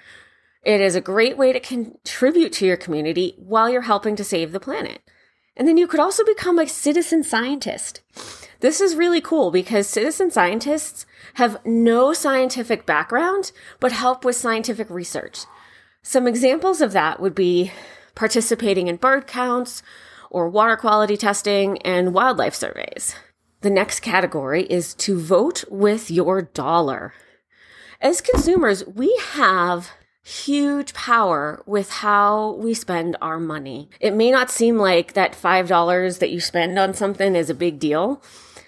It 0.61 0.81
is 0.81 0.95
a 0.95 1.01
great 1.01 1.37
way 1.37 1.53
to 1.53 1.59
contribute 1.59 2.51
to 2.53 2.65
your 2.65 2.77
community 2.77 3.35
while 3.37 3.69
you're 3.69 3.81
helping 3.81 4.15
to 4.17 4.23
save 4.23 4.51
the 4.51 4.59
planet. 4.59 5.01
And 5.55 5.67
then 5.67 5.77
you 5.77 5.87
could 5.87 5.99
also 5.99 6.25
become 6.25 6.59
a 6.59 6.67
citizen 6.67 7.23
scientist. 7.23 8.01
This 8.59 8.79
is 8.81 8.95
really 8.95 9.21
cool 9.21 9.51
because 9.51 9.87
citizen 9.87 10.31
scientists 10.31 11.05
have 11.35 11.63
no 11.65 12.13
scientific 12.13 12.85
background, 12.85 13.51
but 13.79 13.91
help 13.91 14.23
with 14.23 14.35
scientific 14.35 14.89
research. 14.89 15.45
Some 16.01 16.27
examples 16.27 16.81
of 16.81 16.91
that 16.93 17.19
would 17.19 17.35
be 17.35 17.71
participating 18.15 18.87
in 18.87 18.95
bird 18.95 19.27
counts 19.27 19.83
or 20.29 20.49
water 20.49 20.77
quality 20.77 21.17
testing 21.17 21.77
and 21.79 22.13
wildlife 22.13 22.55
surveys. 22.55 23.15
The 23.61 23.69
next 23.69 24.01
category 24.01 24.63
is 24.63 24.93
to 24.95 25.19
vote 25.19 25.63
with 25.69 26.11
your 26.11 26.43
dollar. 26.43 27.13
As 27.99 28.21
consumers, 28.21 28.85
we 28.85 29.19
have 29.31 29.91
huge 30.23 30.93
power 30.93 31.61
with 31.65 31.89
how 31.89 32.53
we 32.53 32.73
spend 32.73 33.15
our 33.21 33.39
money. 33.39 33.89
It 33.99 34.13
may 34.13 34.31
not 34.31 34.49
seem 34.49 34.77
like 34.77 35.13
that 35.13 35.33
$5 35.33 36.19
that 36.19 36.31
you 36.31 36.39
spend 36.39 36.77
on 36.79 36.93
something 36.93 37.35
is 37.35 37.49
a 37.49 37.55
big 37.55 37.79
deal 37.79 38.21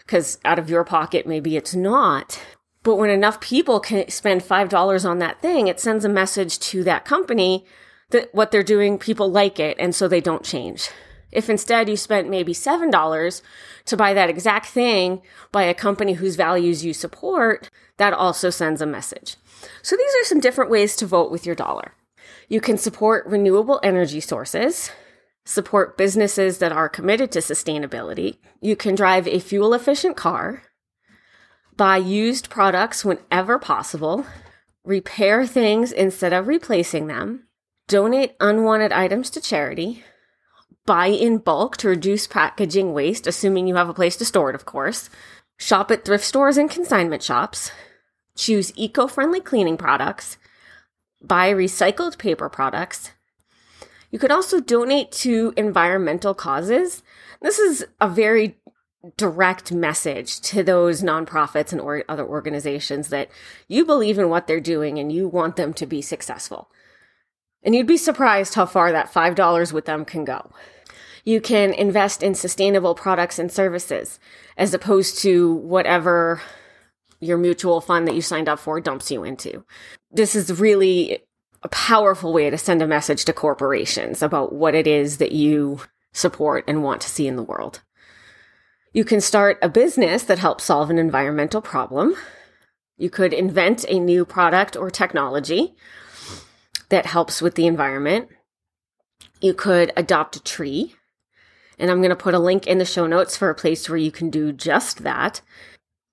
because 0.07 0.39
out 0.45 0.57
of 0.57 0.69
your 0.69 0.83
pocket, 0.85 1.27
maybe 1.27 1.57
it's 1.57 1.75
not. 1.75 2.41
But 2.81 2.95
when 2.95 3.09
enough 3.09 3.41
people 3.41 3.81
can 3.81 4.09
spend 4.09 4.41
$5 4.41 5.09
on 5.09 5.19
that 5.19 5.41
thing, 5.41 5.67
it 5.67 5.79
sends 5.79 6.05
a 6.05 6.09
message 6.09 6.57
to 6.59 6.83
that 6.85 7.03
company 7.03 7.65
that 8.11 8.33
what 8.33 8.49
they're 8.49 8.63
doing, 8.63 8.97
people 8.97 9.29
like 9.29 9.59
it. 9.59 9.75
And 9.77 9.93
so 9.93 10.07
they 10.07 10.21
don't 10.21 10.45
change. 10.45 10.89
If 11.29 11.49
instead 11.49 11.89
you 11.89 11.97
spent 11.97 12.29
maybe 12.29 12.53
$7 12.53 13.41
to 13.85 13.97
buy 13.97 14.13
that 14.13 14.29
exact 14.29 14.67
thing 14.67 15.21
by 15.51 15.63
a 15.63 15.73
company 15.73 16.13
whose 16.13 16.37
values 16.37 16.85
you 16.85 16.93
support, 16.93 17.69
that 17.97 18.13
also 18.13 18.49
sends 18.49 18.81
a 18.81 18.85
message. 18.85 19.35
So 19.81 19.97
these 19.97 20.15
are 20.21 20.25
some 20.25 20.39
different 20.39 20.71
ways 20.71 20.95
to 20.95 21.05
vote 21.05 21.29
with 21.29 21.45
your 21.45 21.55
dollar. 21.55 21.93
You 22.47 22.61
can 22.61 22.77
support 22.77 23.25
renewable 23.25 23.81
energy 23.83 24.21
sources. 24.21 24.89
Support 25.47 25.97
businesses 25.97 26.57
that 26.57 26.73
are 26.73 26.89
committed 26.89 27.31
to 27.31 27.39
sustainability. 27.39 28.37
You 28.59 28.75
can 28.75 28.95
drive 28.95 29.27
a 29.27 29.39
fuel 29.39 29.73
efficient 29.73 30.17
car, 30.17 30.63
buy 31.77 31.95
used 31.95 32.49
products 32.49 33.05
whenever 33.05 33.57
possible, 33.57 34.25
repair 34.83 35.47
things 35.47 35.93
instead 35.93 36.33
of 36.33 36.47
replacing 36.47 37.07
them, 37.07 37.47
donate 37.87 38.35
unwanted 38.41 38.91
items 38.91 39.29
to 39.29 39.41
charity, 39.41 40.03
buy 40.85 41.07
in 41.07 41.37
bulk 41.37 41.77
to 41.77 41.87
reduce 41.87 42.27
packaging 42.27 42.91
waste, 42.91 43.25
assuming 43.25 43.67
you 43.67 43.75
have 43.75 43.87
a 43.87 43.93
place 43.93 44.17
to 44.17 44.25
store 44.25 44.49
it, 44.49 44.55
of 44.55 44.65
course, 44.65 45.09
shop 45.57 45.89
at 45.91 46.03
thrift 46.03 46.25
stores 46.25 46.57
and 46.57 46.69
consignment 46.69 47.23
shops, 47.23 47.71
choose 48.35 48.73
eco 48.75 49.07
friendly 49.07 49.39
cleaning 49.39 49.77
products, 49.77 50.37
buy 51.21 51.53
recycled 51.53 52.17
paper 52.17 52.49
products. 52.49 53.11
You 54.11 54.19
could 54.19 54.31
also 54.31 54.59
donate 54.59 55.11
to 55.13 55.53
environmental 55.57 56.33
causes. 56.33 57.03
This 57.41 57.59
is 57.59 57.85
a 57.99 58.09
very 58.09 58.57
direct 59.15 59.71
message 59.71 60.41
to 60.41 60.63
those 60.63 61.01
nonprofits 61.01 61.71
and 61.71 61.79
or 61.79 62.03
other 62.09 62.25
organizations 62.25 63.09
that 63.09 63.29
you 63.67 63.85
believe 63.85 64.17
in 64.17 64.29
what 64.29 64.47
they're 64.47 64.59
doing 64.59 64.97
and 64.97 65.11
you 65.11 65.27
want 65.27 65.55
them 65.55 65.73
to 65.73 65.85
be 65.85 66.01
successful. 66.01 66.69
And 67.63 67.75
you'd 67.75 67.87
be 67.87 67.97
surprised 67.97 68.53
how 68.53 68.65
far 68.65 68.91
that 68.91 69.11
$5 69.11 69.73
with 69.73 69.85
them 69.85 70.05
can 70.05 70.25
go. 70.25 70.51
You 71.23 71.41
can 71.41 71.73
invest 71.73 72.23
in 72.23 72.35
sustainable 72.35 72.95
products 72.95 73.39
and 73.39 73.51
services 73.51 74.19
as 74.55 74.73
opposed 74.73 75.19
to 75.19 75.53
whatever 75.53 76.41
your 77.19 77.37
mutual 77.37 77.81
fund 77.81 78.07
that 78.07 78.15
you 78.15 78.21
signed 78.21 78.47
up 78.47 78.59
for 78.59 78.79
dumps 78.79 79.11
you 79.11 79.23
into. 79.23 79.65
This 80.11 80.35
is 80.35 80.59
really 80.59 81.19
a 81.67 81.69
powerful 81.69 82.31
way 82.31 82.50
to 82.50 82.57
send 82.57 82.81
a 82.81 82.88
message 82.88 83.25
to 83.25 83.33
corporations 83.33 84.21
about 84.21 84.53
what 84.53 84.74
it 84.74 84.88
is 84.88 85.17
that 85.17 85.33
you 85.33 85.81
support 86.13 86.63
and 86.65 86.81
want 86.81 87.01
to 87.01 87.09
see 87.09 87.27
in 87.27 87.36
the 87.36 87.43
world. 87.43 87.81
You 88.93 89.03
can 89.03 89.19
start 89.19 89.59
a 89.62 89.67
business 89.67 90.24
that 90.24 90.39
helps 90.39 90.63
solve 90.63 90.89
an 90.89 90.97
environmental 90.97 91.62
problem. 91.62 92.15
You 92.95 93.09
could 93.09 93.33
invent 93.33 93.83
a 93.89 94.00
new 94.00 94.24
product 94.24 94.77
or 94.77 94.89
technology 94.89 95.75
that 96.88 97.05
helps 97.05 97.41
with 97.41 97.55
the 97.55 97.67
environment. 97.67 98.29
You 99.41 99.53
could 99.53 99.91
adopt 99.97 100.38
a 100.38 100.43
tree. 100.43 100.95
And 101.77 101.91
I'm 101.91 102.00
going 102.00 102.12
to 102.12 102.15
put 102.15 102.33
a 102.33 102.39
link 102.39 102.65
in 102.65 102.77
the 102.77 102.86
show 102.86 103.07
notes 103.07 103.36
for 103.36 103.50
a 103.50 103.55
place 103.55 103.89
where 103.89 103.97
you 103.97 104.09
can 104.09 104.29
do 104.29 104.53
just 104.53 105.03
that. 105.03 105.41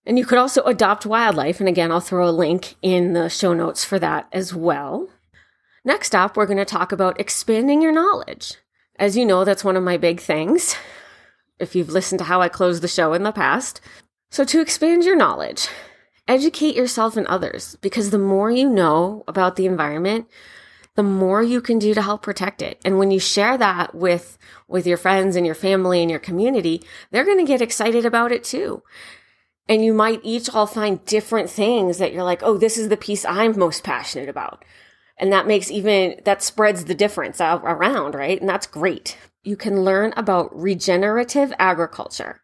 And 0.04 0.18
you 0.18 0.26
could 0.26 0.36
also 0.36 0.64
adopt 0.64 1.06
wildlife. 1.06 1.60
And 1.60 1.68
again, 1.68 1.92
I'll 1.92 2.00
throw 2.00 2.28
a 2.28 2.32
link 2.32 2.74
in 2.82 3.12
the 3.12 3.30
show 3.30 3.54
notes 3.54 3.84
for 3.84 4.00
that 4.00 4.26
as 4.32 4.52
well. 4.52 5.10
Next 5.84 6.14
up, 6.14 6.36
we're 6.36 6.46
going 6.46 6.56
to 6.56 6.64
talk 6.64 6.92
about 6.92 7.20
expanding 7.20 7.82
your 7.82 7.92
knowledge. 7.92 8.56
As 8.98 9.16
you 9.16 9.26
know, 9.26 9.44
that's 9.44 9.64
one 9.64 9.76
of 9.76 9.82
my 9.82 9.98
big 9.98 10.18
things 10.18 10.76
if 11.58 11.74
you've 11.74 11.90
listened 11.90 12.20
to 12.20 12.24
how 12.24 12.40
I 12.40 12.48
closed 12.48 12.82
the 12.82 12.88
show 12.88 13.12
in 13.12 13.22
the 13.22 13.32
past. 13.32 13.80
So, 14.30 14.44
to 14.44 14.60
expand 14.60 15.04
your 15.04 15.16
knowledge, 15.16 15.68
educate 16.26 16.74
yourself 16.74 17.16
and 17.18 17.26
others 17.26 17.76
because 17.82 18.10
the 18.10 18.18
more 18.18 18.50
you 18.50 18.68
know 18.68 19.24
about 19.28 19.56
the 19.56 19.66
environment, 19.66 20.26
the 20.94 21.02
more 21.02 21.42
you 21.42 21.60
can 21.60 21.78
do 21.78 21.92
to 21.92 22.02
help 22.02 22.22
protect 22.22 22.62
it. 22.62 22.80
And 22.84 22.98
when 22.98 23.10
you 23.10 23.20
share 23.20 23.58
that 23.58 23.94
with, 23.94 24.38
with 24.66 24.86
your 24.86 24.96
friends 24.96 25.36
and 25.36 25.44
your 25.44 25.54
family 25.54 26.00
and 26.00 26.10
your 26.10 26.20
community, 26.20 26.82
they're 27.10 27.24
going 27.24 27.38
to 27.38 27.44
get 27.44 27.60
excited 27.60 28.06
about 28.06 28.32
it 28.32 28.42
too. 28.42 28.82
And 29.68 29.84
you 29.84 29.92
might 29.92 30.20
each 30.22 30.48
all 30.48 30.66
find 30.66 31.04
different 31.04 31.50
things 31.50 31.98
that 31.98 32.12
you're 32.12 32.22
like, 32.22 32.42
oh, 32.42 32.56
this 32.56 32.78
is 32.78 32.88
the 32.88 32.96
piece 32.96 33.24
I'm 33.24 33.58
most 33.58 33.82
passionate 33.82 34.28
about. 34.28 34.64
And 35.16 35.32
that 35.32 35.46
makes 35.46 35.70
even, 35.70 36.20
that 36.24 36.42
spreads 36.42 36.84
the 36.84 36.94
difference 36.94 37.40
around, 37.40 38.14
right? 38.14 38.40
And 38.40 38.48
that's 38.48 38.66
great 38.66 39.16
you 39.44 39.56
can 39.56 39.84
learn 39.84 40.12
about 40.16 40.58
regenerative 40.58 41.52
agriculture. 41.58 42.40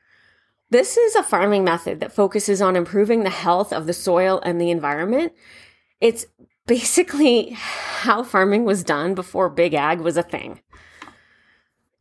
This 0.68 0.96
is 0.96 1.16
a 1.16 1.22
farming 1.22 1.64
method 1.64 1.98
that 2.00 2.12
focuses 2.12 2.62
on 2.62 2.76
improving 2.76 3.24
the 3.24 3.30
health 3.30 3.72
of 3.72 3.86
the 3.86 3.92
soil 3.92 4.40
and 4.44 4.60
the 4.60 4.70
environment. 4.70 5.32
It's 6.00 6.26
basically 6.66 7.50
how 7.56 8.22
farming 8.22 8.64
was 8.64 8.84
done 8.84 9.14
before 9.14 9.48
big 9.48 9.74
ag 9.74 10.00
was 10.00 10.16
a 10.16 10.22
thing. 10.22 10.60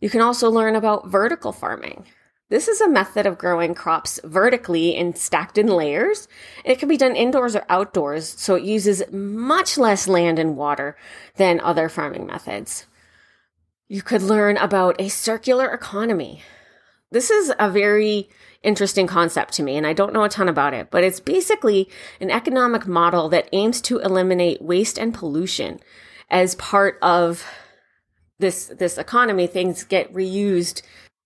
You 0.01 0.09
can 0.09 0.21
also 0.21 0.49
learn 0.51 0.75
about 0.75 1.09
vertical 1.09 1.51
farming. 1.51 2.05
This 2.49 2.67
is 2.67 2.81
a 2.81 2.89
method 2.89 3.27
of 3.27 3.37
growing 3.37 3.75
crops 3.75 4.19
vertically 4.23 4.95
and 4.95 5.15
stacked 5.15 5.59
in 5.59 5.67
layers. 5.67 6.27
It 6.65 6.79
can 6.79 6.89
be 6.89 6.97
done 6.97 7.15
indoors 7.15 7.55
or 7.55 7.63
outdoors, 7.69 8.27
so 8.27 8.55
it 8.55 8.63
uses 8.63 9.03
much 9.11 9.77
less 9.77 10.07
land 10.07 10.39
and 10.39 10.57
water 10.57 10.97
than 11.35 11.59
other 11.59 11.89
farming 11.89 12.25
methods. 12.25 12.87
You 13.87 14.01
could 14.01 14.23
learn 14.23 14.57
about 14.57 14.99
a 14.99 15.09
circular 15.09 15.71
economy. 15.71 16.41
This 17.11 17.29
is 17.29 17.53
a 17.59 17.69
very 17.69 18.29
interesting 18.63 19.05
concept 19.05 19.53
to 19.53 19.63
me, 19.63 19.77
and 19.77 19.85
I 19.85 19.93
don't 19.93 20.13
know 20.13 20.23
a 20.23 20.29
ton 20.29 20.49
about 20.49 20.73
it, 20.73 20.89
but 20.89 21.03
it's 21.03 21.19
basically 21.19 21.87
an 22.19 22.31
economic 22.31 22.87
model 22.87 23.29
that 23.29 23.49
aims 23.51 23.79
to 23.81 23.99
eliminate 23.99 24.61
waste 24.61 24.97
and 24.97 25.13
pollution 25.13 25.79
as 26.31 26.55
part 26.55 26.97
of 27.01 27.45
this 28.39 28.67
this 28.67 28.97
economy. 28.97 29.47
Things 29.47 29.83
get 29.83 30.13
reused 30.13 30.81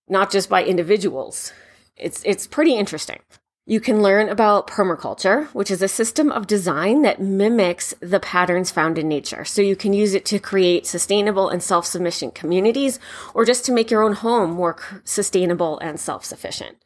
not 0.08 0.30
just 0.30 0.48
by 0.48 0.64
individuals. 0.64 1.52
It's 1.96 2.22
it's 2.24 2.46
pretty 2.46 2.74
interesting. 2.74 3.20
You 3.66 3.80
can 3.80 4.02
learn 4.02 4.28
about 4.28 4.66
permaculture, 4.66 5.46
which 5.54 5.70
is 5.70 5.80
a 5.80 5.88
system 5.88 6.30
of 6.30 6.46
design 6.46 7.00
that 7.00 7.18
mimics 7.20 7.94
the 8.00 8.20
patterns 8.20 8.70
found 8.70 8.98
in 8.98 9.08
nature. 9.08 9.42
So 9.46 9.62
you 9.62 9.74
can 9.74 9.94
use 9.94 10.12
it 10.12 10.26
to 10.26 10.38
create 10.38 10.86
sustainable 10.86 11.48
and 11.48 11.62
self-sufficient 11.62 12.34
communities 12.34 13.00
or 13.32 13.46
just 13.46 13.64
to 13.64 13.72
make 13.72 13.90
your 13.90 14.02
own 14.02 14.12
home 14.12 14.50
more 14.50 14.76
sustainable 15.04 15.78
and 15.78 15.98
self-sufficient. 15.98 16.76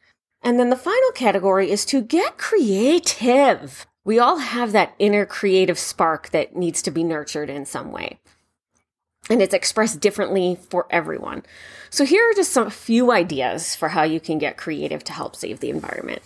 And 0.41 0.57
then 0.57 0.69
the 0.69 0.77
final 0.77 1.11
category 1.11 1.69
is 1.69 1.83
to 1.87 2.01
get 2.01 2.37
creative. 2.37 3.85
We 4.05 4.17
all 4.17 4.37
have 4.37 4.71
that 4.71 4.95
inner 4.99 5.25
creative 5.25 5.77
spark 5.77 6.29
that 6.29 6.55
needs 6.55 6.81
to 6.83 6.91
be 6.91 7.03
nurtured 7.03 7.49
in 7.49 7.65
some 7.65 7.91
way. 7.91 8.19
And 9.29 9.41
it's 9.41 9.53
expressed 9.53 9.99
differently 9.99 10.57
for 10.69 10.87
everyone. 10.89 11.43
So 11.89 12.05
here 12.05 12.29
are 12.29 12.33
just 12.33 12.51
some 12.51 12.69
few 12.69 13.11
ideas 13.11 13.75
for 13.75 13.89
how 13.89 14.03
you 14.03 14.19
can 14.19 14.37
get 14.37 14.57
creative 14.57 15.03
to 15.05 15.13
help 15.13 15.35
save 15.35 15.59
the 15.59 15.69
environment. 15.69 16.21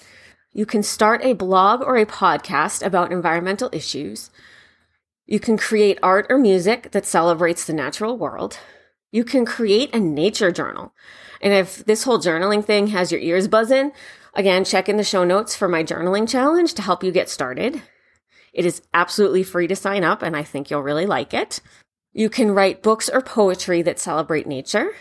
You 0.53 0.65
can 0.65 0.84
start 0.84 1.23
a 1.23 1.34
blog 1.34 1.82
or 1.82 1.97
a 1.97 2.06
podcast 2.06 2.86
about 2.86 3.12
environmental 3.12 3.69
issues. 3.73 4.29
You 5.25 5.39
can 5.39 5.58
create 5.58 5.99
art 6.03 6.27
or 6.29 6.38
music 6.38 6.91
that 6.91 7.06
celebrates 7.06 7.65
the 7.65 7.73
natural 7.73 8.17
world. 8.17 8.60
You 9.12 9.23
can 9.23 9.45
create 9.45 9.93
a 9.93 9.99
nature 9.99 10.51
journal. 10.51 10.93
And 11.41 11.53
if 11.53 11.84
this 11.86 12.03
whole 12.03 12.19
journaling 12.19 12.63
thing 12.63 12.88
has 12.88 13.12
your 13.12 13.21
ears 13.21 13.47
buzzing, 13.47 13.91
again, 14.34 14.63
check 14.63 14.88
in 14.88 14.97
the 14.97 15.03
show 15.03 15.23
notes 15.23 15.56
for 15.56 15.67
my 15.67 15.84
journaling 15.84 16.27
challenge 16.27 16.73
to 16.75 16.82
help 16.82 17.03
you 17.03 17.12
get 17.12 17.29
started. 17.29 17.82
It 18.53 18.65
is 18.65 18.82
absolutely 18.93 19.43
free 19.43 19.67
to 19.67 19.75
sign 19.75 20.03
up, 20.03 20.21
and 20.21 20.36
I 20.38 20.43
think 20.43 20.69
you'll 20.69 20.84
really 20.84 21.06
like 21.06 21.34
it. 21.34 21.60
You 22.13 22.30
can 22.30 22.52
write 22.52 22.84
books 22.84 23.10
or 23.10 23.21
poetry 23.21 23.82
that 23.82 23.99
celebrate 23.99 24.47
nature. 24.47 24.91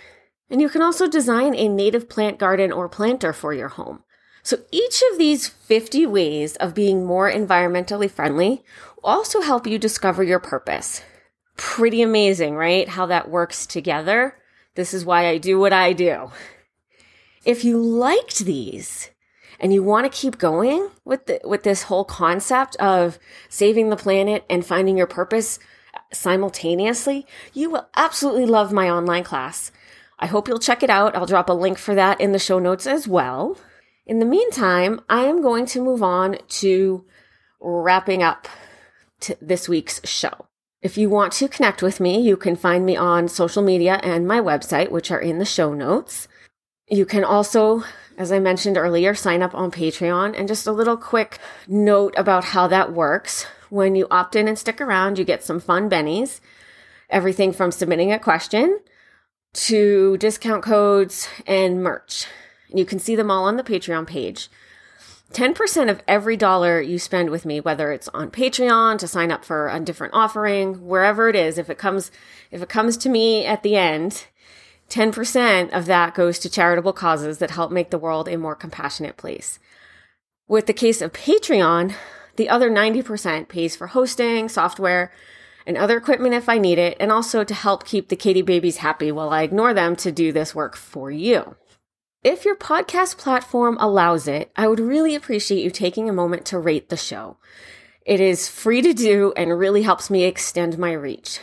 And 0.51 0.61
you 0.61 0.69
can 0.69 0.83
also 0.83 1.09
design 1.09 1.55
a 1.55 1.69
native 1.69 2.09
plant 2.09 2.39
garden 2.39 2.73
or 2.73 2.89
planter 2.89 3.33
for 3.33 3.55
your 3.55 3.69
home. 3.69 4.03
So 4.43 4.59
each 4.71 5.03
of 5.13 5.19
these 5.19 5.49
50 5.49 6.07
ways 6.07 6.57
of 6.57 6.75
being 6.75 7.07
more 7.07 7.31
environmentally 7.31 8.11
friendly 8.11 8.65
also 9.05 9.41
help 9.41 9.67
you 9.67 9.79
discover 9.79 10.23
your 10.23 10.41
purpose. 10.41 11.03
Pretty 11.57 12.03
amazing, 12.03 12.57
right? 12.57 12.89
How 12.89 13.07
that 13.07 13.31
works 13.31 13.67
together. 13.67 14.37
This 14.75 14.93
is 14.93 15.05
why 15.05 15.29
I 15.29 15.39
do 15.39 15.59
what 15.59 15.73
I 15.73 15.93
do. 15.93 16.31
If 17.45 17.65
you 17.65 17.79
liked 17.79 18.41
these 18.41 19.11
and 19.61 19.73
you 19.73 19.83
want 19.83 20.11
to 20.11 20.19
keep 20.21 20.39
going 20.39 20.89
with 21.05 21.27
the, 21.27 21.41
with 21.45 21.63
this 21.63 21.85
whole 21.85 22.05
concept 22.05 22.75
of 22.77 23.19
saving 23.49 23.91
the 23.91 23.97
planet 23.97 24.45
and 24.51 24.67
finding 24.67 24.97
your 24.97 25.07
purpose 25.07 25.59
simultaneously, 26.13 27.27
you 27.53 27.71
will 27.71 27.89
absolutely 27.97 28.47
love 28.47 28.73
my 28.73 28.89
online 28.91 29.25
class. 29.25 29.73
I 30.19 30.27
hope 30.27 30.47
you'll 30.47 30.59
check 30.59 30.83
it 30.83 30.91
out. 30.91 31.17
I'll 31.17 31.27
drop 31.27 31.49
a 31.49 31.53
link 31.53 31.79
for 31.79 31.95
that 31.95 32.21
in 32.21 32.33
the 32.33 32.39
show 32.39 32.59
notes 32.59 32.87
as 32.87 33.09
well. 33.09 33.59
In 34.07 34.19
the 34.19 34.25
meantime, 34.25 35.01
I 35.09 35.25
am 35.25 35.43
going 35.43 35.67
to 35.67 35.83
move 35.83 36.03
on 36.03 36.39
to 36.49 37.05
wrapping 37.61 38.23
up 38.23 38.49
this 39.41 39.69
week's 39.69 40.01
show. 40.05 40.47
If 40.81 40.99
you 40.99 41.09
want 41.09 41.33
to 41.35 41.49
connect 41.49 41.83
with 41.83 42.01
me, 42.01 42.21
you 42.21 42.37
can 42.37 42.57
find 42.57 42.85
me 42.85 42.97
on 42.97 43.29
social 43.29 43.63
media 43.63 44.01
and 44.03 44.27
my 44.27 44.41
website, 44.41 44.91
which 44.91 45.13
are 45.13 45.21
in 45.21 45.39
the 45.39 45.45
show 45.45 45.73
notes. 45.73 46.27
You 46.89 47.07
can 47.07 47.23
also, 47.23 47.85
as 48.19 48.33
I 48.33 48.41
mentioned 48.41 48.77
earlier, 48.77 49.15
sign 49.15 49.43
up 49.43 49.55
on 49.55 49.71
Patreon. 49.71 50.37
And 50.37 50.49
just 50.49 50.67
a 50.67 50.73
little 50.73 50.97
quick 50.97 51.39
note 51.69 52.15
about 52.17 52.45
how 52.45 52.67
that 52.67 52.93
works. 52.93 53.47
When 53.73 53.95
you 53.95 54.07
opt 54.11 54.37
in 54.37 54.49
and 54.49 54.59
stick 54.59 54.83
around, 54.83 55.19
you 55.19 55.25
get 55.25 55.43
some 55.43 55.59
fun 55.59 55.89
bennies. 55.89 56.41
Everything 57.09 57.55
from 57.55 57.73
submitting 57.73 58.13
a 58.13 58.19
question 58.19 58.81
to 59.55 60.19
discount 60.19 60.63
codes 60.63 61.27
and 61.47 61.83
merch. 61.83 62.27
You 62.69 62.85
can 62.85 62.99
see 62.99 63.17
them 63.17 63.31
all 63.31 63.45
on 63.45 63.57
the 63.57 63.63
Patreon 63.63 64.07
page. 64.07 64.51
10% 65.33 65.89
of 65.89 66.03
every 66.07 66.37
dollar 66.37 66.83
you 66.83 66.99
spend 66.99 67.31
with 67.31 67.47
me, 67.47 67.61
whether 67.61 67.93
it's 67.93 68.09
on 68.09 68.31
Patreon 68.31 68.99
to 68.99 69.09
sign 69.09 69.33
up 69.33 69.43
for 69.43 69.71
a 69.71 69.81
different 69.81 70.13
offering, 70.13 70.87
wherever 70.87 71.31
it 71.31 71.35
is, 71.35 71.57
if 71.57 71.71
it 71.71 71.79
comes, 71.79 72.11
if 72.51 72.61
it 72.61 72.69
comes 72.69 72.99
to 72.99 73.09
me 73.09 73.47
at 73.47 73.63
the 73.63 73.77
end, 73.77 74.27
10% 74.91 75.71
of 75.71 75.87
that 75.87 76.13
goes 76.15 76.39
to 76.41 76.51
charitable 76.51 76.93
causes 76.93 77.39
that 77.39 77.53
help 77.53 77.73
make 77.73 77.89
the 77.89 77.97
world 77.97 78.29
a 78.29 78.37
more 78.37 78.55
compassionate 78.55 79.17
place. 79.17 79.59
With 80.47 80.67
the 80.67 80.75
case 80.75 81.01
of 81.01 81.15
Patreon, 81.15 81.95
the 82.37 82.49
other 82.49 82.71
90% 82.71 83.49
pays 83.49 83.77
for 83.77 83.89
hosting, 83.89 84.49
software, 84.49 85.13
and 85.67 85.77
other 85.77 85.97
equipment 85.97 86.35
if 86.35 86.49
I 86.49 86.59
need 86.59 86.79
it, 86.79 86.97
and 86.99 87.13
also 87.13 87.45
to 87.45 87.55
help 87.55 87.85
keep 87.85 88.09
the 88.09 88.17
Katie 88.17 88.43
babies 88.43 88.79
happy 88.79 89.13
while 89.13 89.31
I 89.31 89.43
ignore 89.43 89.75
them 89.75 89.97
to 89.97 90.11
do 90.11 90.33
this 90.33 90.55
work 90.55 90.77
for 90.77 91.11
you. 91.11 91.57
If 92.25 92.45
your 92.45 92.57
podcast 92.57 93.19
platform 93.19 93.77
allows 93.81 94.29
it, 94.29 94.53
I 94.55 94.69
would 94.69 94.81
really 94.81 95.15
appreciate 95.15 95.63
you 95.63 95.71
taking 95.71 96.09
a 96.09 96.13
moment 96.13 96.47
to 96.47 96.59
rate 96.59 96.89
the 96.89 96.97
show. 96.97 97.39
It 98.05 98.21
is 98.21 98.49
free 98.49 98.83
to 98.83 98.93
do 98.93 99.33
and 99.37 99.59
really 99.59 99.83
helps 99.83 100.11
me 100.11 100.25
extend 100.25 100.79
my 100.79 100.93
reach. 100.93 101.41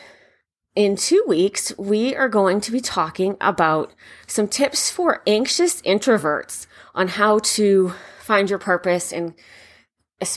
In 0.76 0.96
two 0.96 1.24
weeks, 1.28 1.74
we 1.78 2.16
are 2.16 2.30
going 2.30 2.62
to 2.62 2.72
be 2.72 2.80
talking 2.80 3.36
about 3.42 3.92
some 4.28 4.48
tips 4.48 4.90
for 4.90 5.22
anxious 5.28 5.82
introverts 5.82 6.68
on 6.96 7.10
how 7.10 7.40
to 7.40 7.94
find 8.22 8.50
your 8.50 8.60
purpose 8.60 9.12
and 9.12 9.34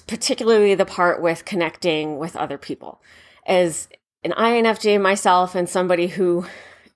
particularly 0.06 0.74
the 0.74 0.84
part 0.84 1.20
with 1.20 1.44
connecting 1.44 2.18
with 2.18 2.36
other 2.36 2.58
people. 2.58 3.02
As 3.46 3.88
an 4.24 4.32
INFJ 4.32 5.00
myself 5.00 5.54
and 5.54 5.68
somebody 5.68 6.06
who 6.06 6.46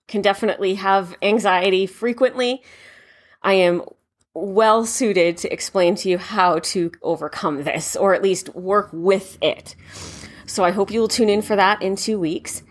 can 0.06 0.22
definitely 0.22 0.74
have 0.74 1.16
anxiety 1.22 1.86
frequently, 1.86 2.62
I 3.42 3.54
am 3.54 3.82
well 4.34 4.84
suited 4.84 5.36
to 5.38 5.52
explain 5.52 5.94
to 5.96 6.08
you 6.08 6.18
how 6.18 6.58
to 6.58 6.92
overcome 7.02 7.64
this 7.64 7.96
or 7.96 8.14
at 8.14 8.22
least 8.22 8.54
work 8.54 8.90
with 8.92 9.38
it. 9.42 9.74
So 10.46 10.62
I 10.62 10.70
hope 10.70 10.90
you 10.90 11.00
will 11.00 11.08
tune 11.08 11.28
in 11.28 11.42
for 11.42 11.56
that 11.56 11.82
in 11.82 11.96
two 11.96 12.20
weeks. 12.20 12.62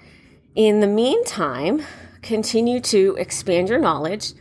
In 0.56 0.80
the 0.80 0.88
meantime, 0.88 1.82
continue 2.22 2.80
to 2.82 3.16
expand 3.20 3.68
your 3.68 3.80
knowledge, 3.80 4.34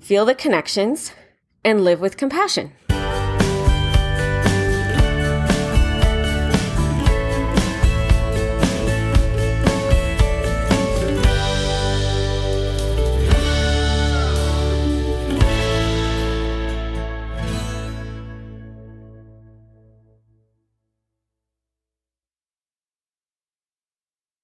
feel 0.00 0.24
the 0.24 0.34
connections, 0.34 1.12
and 1.64 1.84
live 1.84 2.00
with 2.00 2.16
compassion. 2.16 2.72